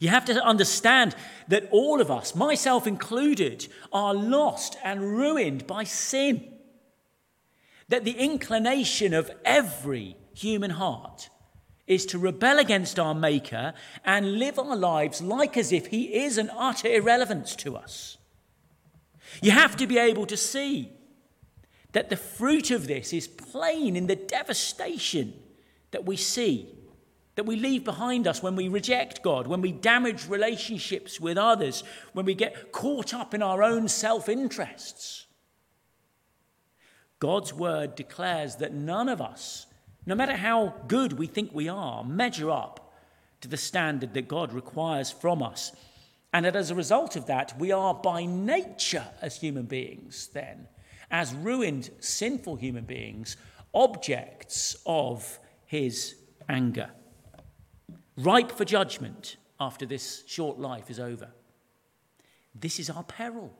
You 0.00 0.10
have 0.10 0.26
to 0.26 0.44
understand 0.44 1.16
that 1.48 1.68
all 1.70 2.02
of 2.02 2.10
us, 2.10 2.34
myself 2.34 2.86
included, 2.86 3.66
are 3.94 4.12
lost 4.12 4.76
and 4.84 5.00
ruined 5.00 5.66
by 5.66 5.84
sin. 5.84 6.52
That 7.88 8.04
the 8.04 8.18
inclination 8.18 9.14
of 9.14 9.30
every 9.42 10.14
human 10.38 10.70
heart 10.72 11.30
is 11.86 12.04
to 12.06 12.18
rebel 12.18 12.58
against 12.58 12.98
our 12.98 13.14
Maker 13.14 13.72
and 14.04 14.38
live 14.38 14.58
our 14.58 14.76
lives 14.76 15.22
like 15.22 15.56
as 15.56 15.72
if 15.72 15.86
He 15.86 16.22
is 16.22 16.38
an 16.38 16.50
utter 16.56 16.88
irrelevance 16.88 17.56
to 17.56 17.76
us. 17.76 18.18
You 19.42 19.52
have 19.52 19.76
to 19.76 19.86
be 19.86 19.98
able 19.98 20.26
to 20.26 20.36
see 20.36 20.92
that 21.92 22.10
the 22.10 22.16
fruit 22.16 22.70
of 22.70 22.86
this 22.86 23.12
is 23.12 23.26
plain 23.26 23.96
in 23.96 24.06
the 24.06 24.16
devastation 24.16 25.34
that 25.90 26.04
we 26.04 26.16
see 26.16 26.78
that 27.38 27.44
we 27.44 27.54
leave 27.54 27.84
behind 27.84 28.26
us 28.26 28.42
when 28.42 28.56
we 28.56 28.66
reject 28.66 29.22
God, 29.22 29.46
when 29.46 29.60
we 29.60 29.70
damage 29.70 30.26
relationships 30.26 31.20
with 31.20 31.38
others, 31.38 31.84
when 32.12 32.26
we 32.26 32.34
get 32.34 32.72
caught 32.72 33.14
up 33.14 33.32
in 33.32 33.44
our 33.44 33.62
own 33.62 33.86
self 33.86 34.28
interests. 34.28 35.26
God's 37.20 37.54
word 37.54 37.94
declares 37.94 38.56
that 38.56 38.74
none 38.74 39.08
of 39.08 39.20
us, 39.20 39.67
no 40.08 40.14
matter 40.14 40.36
how 40.36 40.74
good 40.88 41.12
we 41.12 41.26
think 41.26 41.52
we 41.52 41.68
are, 41.68 42.02
measure 42.02 42.50
up 42.50 42.94
to 43.42 43.48
the 43.48 43.58
standard 43.58 44.14
that 44.14 44.26
God 44.26 44.54
requires 44.54 45.10
from 45.10 45.42
us. 45.42 45.70
And 46.32 46.46
that 46.46 46.56
as 46.56 46.70
a 46.70 46.74
result 46.74 47.14
of 47.14 47.26
that, 47.26 47.58
we 47.58 47.72
are 47.72 47.92
by 47.92 48.24
nature, 48.24 49.04
as 49.20 49.36
human 49.36 49.66
beings, 49.66 50.30
then, 50.32 50.66
as 51.10 51.34
ruined, 51.34 51.90
sinful 52.00 52.56
human 52.56 52.84
beings, 52.84 53.36
objects 53.74 54.76
of 54.86 55.38
his 55.66 56.14
anger 56.48 56.90
ripe 58.16 58.50
for 58.50 58.64
judgment 58.64 59.36
after 59.60 59.86
this 59.86 60.24
short 60.26 60.58
life 60.58 60.90
is 60.90 60.98
over. 60.98 61.28
This 62.54 62.80
is 62.80 62.90
our 62.90 63.04
peril. 63.04 63.52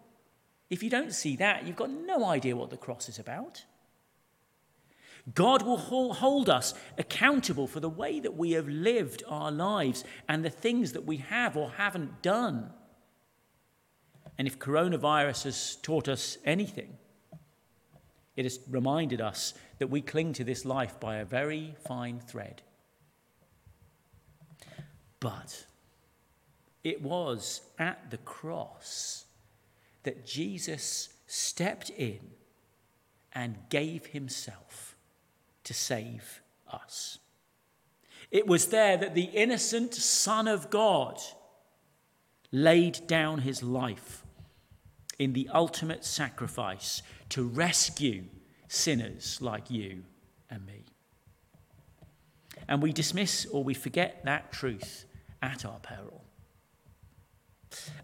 If 0.71 0.83
you 0.83 0.91
don't 0.91 1.13
see 1.13 1.37
that, 1.37 1.67
you've 1.67 1.77
got 1.77 1.91
no 1.91 2.25
idea 2.25 2.57
what 2.57 2.71
the 2.71 2.77
cross 2.77 3.09
is 3.09 3.19
about. 3.19 3.65
God 5.35 5.63
will 5.63 5.79
hold 5.79 6.49
us 6.49 6.75
accountable 6.97 7.67
for 7.67 7.81
the 7.81 7.89
way 7.89 8.21
that 8.21 8.37
we 8.37 8.53
have 8.53 8.69
lived 8.69 9.23
our 9.27 9.51
lives 9.51 10.05
and 10.29 10.45
the 10.45 10.51
things 10.51 10.93
that 10.93 11.05
we 11.05 11.19
have 11.19 11.57
or 11.57 11.71
haven't 11.71 12.23
done. 12.23 12.71
And 14.39 14.47
if 14.47 14.59
coronavirus 14.59 15.45
has 15.45 15.77
taught 15.83 16.09
us 16.09 16.39
anything, 16.45 16.97
it 18.37 18.45
has 18.45 18.61
reminded 18.71 19.21
us 19.21 19.55
that 19.79 19.91
we 19.91 20.01
cling 20.01 20.33
to 20.35 20.45
this 20.45 20.65
life 20.65 21.01
by 21.01 21.17
a 21.17 21.25
very 21.25 21.75
fine 21.87 22.21
thread. 22.21 22.63
But 25.21 25.67
it 26.85 27.03
was 27.03 27.63
at 27.79 28.11
the 28.11 28.19
cross 28.19 29.25
that 30.05 30.25
Jesus 30.25 31.09
stepped 31.27 31.91
in 31.91 32.21
and 33.33 33.57
gave 33.69 34.07
himself 34.07 34.88
to 35.69 35.75
save 35.75 36.41
us. 36.73 37.19
It 38.31 38.47
was 38.47 38.69
there 38.69 38.97
that 38.97 39.15
the 39.15 39.25
innocent 39.25 39.93
Son 39.93 40.49
of 40.49 40.71
God 40.71 41.21
laid 42.51 43.07
down 43.07 43.41
his 43.41 43.63
life 43.63 44.25
in 45.19 45.35
the 45.35 45.47
ultimate 45.53 46.07
sacrifice 46.07 47.03
to 47.29 47.47
rescue 47.47 48.25
sinners 48.67 49.43
like 49.43 49.71
you 49.71 50.05
and 50.49 50.65
me. 50.65 50.87
And 52.67 52.81
we 52.81 52.91
dismiss 52.91 53.45
or 53.45 53.63
we 53.63 53.75
forget 53.75 54.25
that 54.25 54.51
truth 54.51 55.05
at 55.43 55.67
our 55.67 55.81
peril. 55.81 56.25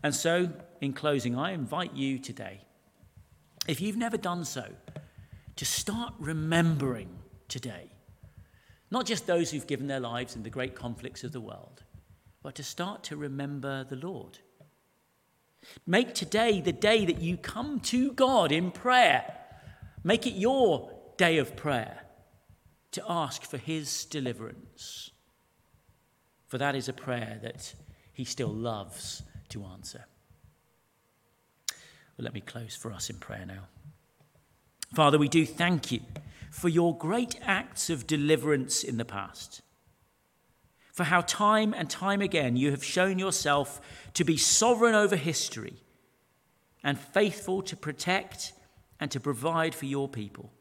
And 0.02 0.14
so, 0.14 0.50
in 0.82 0.92
closing, 0.92 1.34
I 1.34 1.52
invite 1.52 1.94
you 1.94 2.18
today, 2.18 2.60
if 3.66 3.80
you've 3.80 3.96
never 3.96 4.18
done 4.18 4.44
so, 4.44 4.66
to 5.56 5.64
start 5.64 6.12
remembering 6.18 7.08
today. 7.48 7.90
Not 8.90 9.06
just 9.06 9.26
those 9.26 9.50
who've 9.50 9.66
given 9.66 9.86
their 9.86 10.00
lives 10.00 10.36
in 10.36 10.42
the 10.42 10.50
great 10.50 10.74
conflicts 10.74 11.24
of 11.24 11.32
the 11.32 11.40
world, 11.40 11.82
but 12.42 12.54
to 12.56 12.62
start 12.62 13.02
to 13.04 13.16
remember 13.16 13.84
the 13.84 13.96
Lord. 13.96 14.38
Make 15.86 16.14
today 16.14 16.60
the 16.60 16.72
day 16.72 17.04
that 17.04 17.20
you 17.20 17.36
come 17.36 17.80
to 17.80 18.12
God 18.12 18.52
in 18.52 18.70
prayer. 18.70 19.34
Make 20.02 20.26
it 20.26 20.34
your 20.34 20.92
day 21.16 21.38
of 21.38 21.56
prayer 21.56 22.00
to 22.92 23.02
ask 23.08 23.42
for 23.42 23.56
His 23.56 24.04
deliverance 24.04 25.10
for 26.54 26.58
that 26.58 26.76
is 26.76 26.88
a 26.88 26.92
prayer 26.92 27.40
that 27.42 27.74
he 28.12 28.22
still 28.22 28.52
loves 28.52 29.24
to 29.48 29.64
answer. 29.64 30.04
Well, 32.16 32.22
let 32.24 32.32
me 32.32 32.42
close 32.42 32.76
for 32.76 32.92
us 32.92 33.10
in 33.10 33.16
prayer 33.16 33.44
now. 33.44 33.64
Father, 34.94 35.18
we 35.18 35.28
do 35.28 35.44
thank 35.44 35.90
you 35.90 36.00
for 36.54 36.68
your 36.68 36.96
great 36.96 37.36
acts 37.42 37.90
of 37.90 38.06
deliverance 38.06 38.84
in 38.84 38.96
the 38.96 39.04
past, 39.04 39.60
for 40.92 41.02
how 41.02 41.20
time 41.22 41.74
and 41.74 41.90
time 41.90 42.20
again 42.20 42.56
you 42.56 42.70
have 42.70 42.84
shown 42.84 43.18
yourself 43.18 43.80
to 44.14 44.22
be 44.22 44.36
sovereign 44.36 44.94
over 44.94 45.16
history 45.16 45.82
and 46.84 46.96
faithful 46.96 47.60
to 47.60 47.76
protect 47.76 48.52
and 49.00 49.10
to 49.10 49.18
provide 49.18 49.74
for 49.74 49.86
your 49.86 50.08
people. 50.08 50.52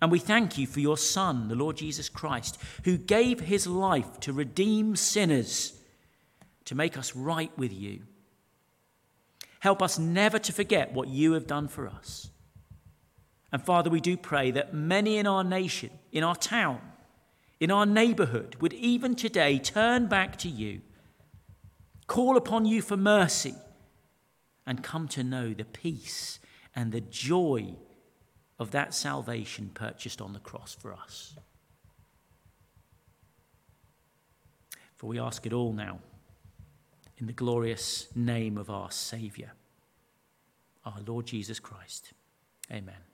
And 0.00 0.12
we 0.12 0.20
thank 0.20 0.56
you 0.56 0.68
for 0.68 0.78
your 0.78 0.96
Son, 0.96 1.48
the 1.48 1.56
Lord 1.56 1.76
Jesus 1.76 2.08
Christ, 2.08 2.56
who 2.84 2.96
gave 2.96 3.40
his 3.40 3.66
life 3.66 4.20
to 4.20 4.32
redeem 4.32 4.94
sinners, 4.94 5.80
to 6.66 6.76
make 6.76 6.96
us 6.96 7.16
right 7.16 7.50
with 7.58 7.72
you. 7.72 8.02
Help 9.58 9.82
us 9.82 9.98
never 9.98 10.38
to 10.38 10.52
forget 10.52 10.92
what 10.92 11.08
you 11.08 11.32
have 11.32 11.48
done 11.48 11.66
for 11.66 11.88
us. 11.88 12.30
And 13.52 13.62
Father, 13.62 13.90
we 13.90 14.00
do 14.00 14.16
pray 14.16 14.50
that 14.52 14.74
many 14.74 15.18
in 15.18 15.26
our 15.26 15.42
nation, 15.42 15.90
in 16.12 16.22
our 16.22 16.36
town, 16.36 16.80
in 17.58 17.70
our 17.70 17.86
neighborhood 17.86 18.56
would 18.60 18.72
even 18.74 19.14
today 19.14 19.58
turn 19.58 20.06
back 20.06 20.36
to 20.38 20.48
you, 20.48 20.80
call 22.06 22.36
upon 22.36 22.64
you 22.64 22.80
for 22.80 22.96
mercy, 22.96 23.54
and 24.66 24.82
come 24.82 25.08
to 25.08 25.24
know 25.24 25.52
the 25.52 25.64
peace 25.64 26.38
and 26.76 26.92
the 26.92 27.00
joy 27.00 27.74
of 28.58 28.70
that 28.70 28.94
salvation 28.94 29.70
purchased 29.74 30.20
on 30.20 30.32
the 30.32 30.38
cross 30.38 30.76
for 30.78 30.92
us. 30.92 31.34
For 34.96 35.06
we 35.06 35.18
ask 35.18 35.44
it 35.46 35.52
all 35.52 35.72
now 35.72 35.98
in 37.18 37.26
the 37.26 37.32
glorious 37.32 38.06
name 38.14 38.56
of 38.58 38.70
our 38.70 38.90
Saviour, 38.90 39.52
our 40.84 41.00
Lord 41.06 41.26
Jesus 41.26 41.58
Christ. 41.58 42.12
Amen. 42.70 43.09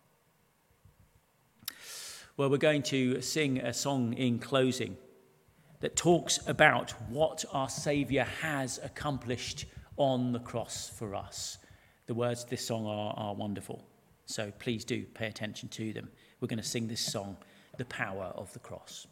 Well, 2.38 2.50
we're 2.50 2.58
going 2.58 2.82
to 2.82 3.22
sing 3.22 3.60
a 3.60 3.72
song 3.72 4.12
in 4.12 4.38
closing 4.38 4.98
that 5.80 5.96
talks 5.96 6.38
about 6.46 6.90
what 7.08 7.46
our 7.50 7.70
Saviour 7.70 8.24
has 8.42 8.78
accomplished 8.84 9.64
on 9.96 10.32
the 10.32 10.40
cross 10.40 10.90
for 10.90 11.14
us. 11.14 11.56
The 12.04 12.12
words 12.12 12.44
of 12.44 12.50
this 12.50 12.66
song 12.66 12.84
are, 12.84 13.14
are 13.16 13.34
wonderful. 13.34 13.88
So 14.26 14.52
please 14.58 14.84
do 14.84 15.04
pay 15.14 15.28
attention 15.28 15.70
to 15.70 15.94
them. 15.94 16.10
We're 16.38 16.48
going 16.48 16.58
to 16.58 16.68
sing 16.68 16.88
this 16.88 17.00
song, 17.00 17.38
The 17.78 17.86
Power 17.86 18.24
of 18.36 18.52
the 18.52 18.58
Cross. 18.58 19.06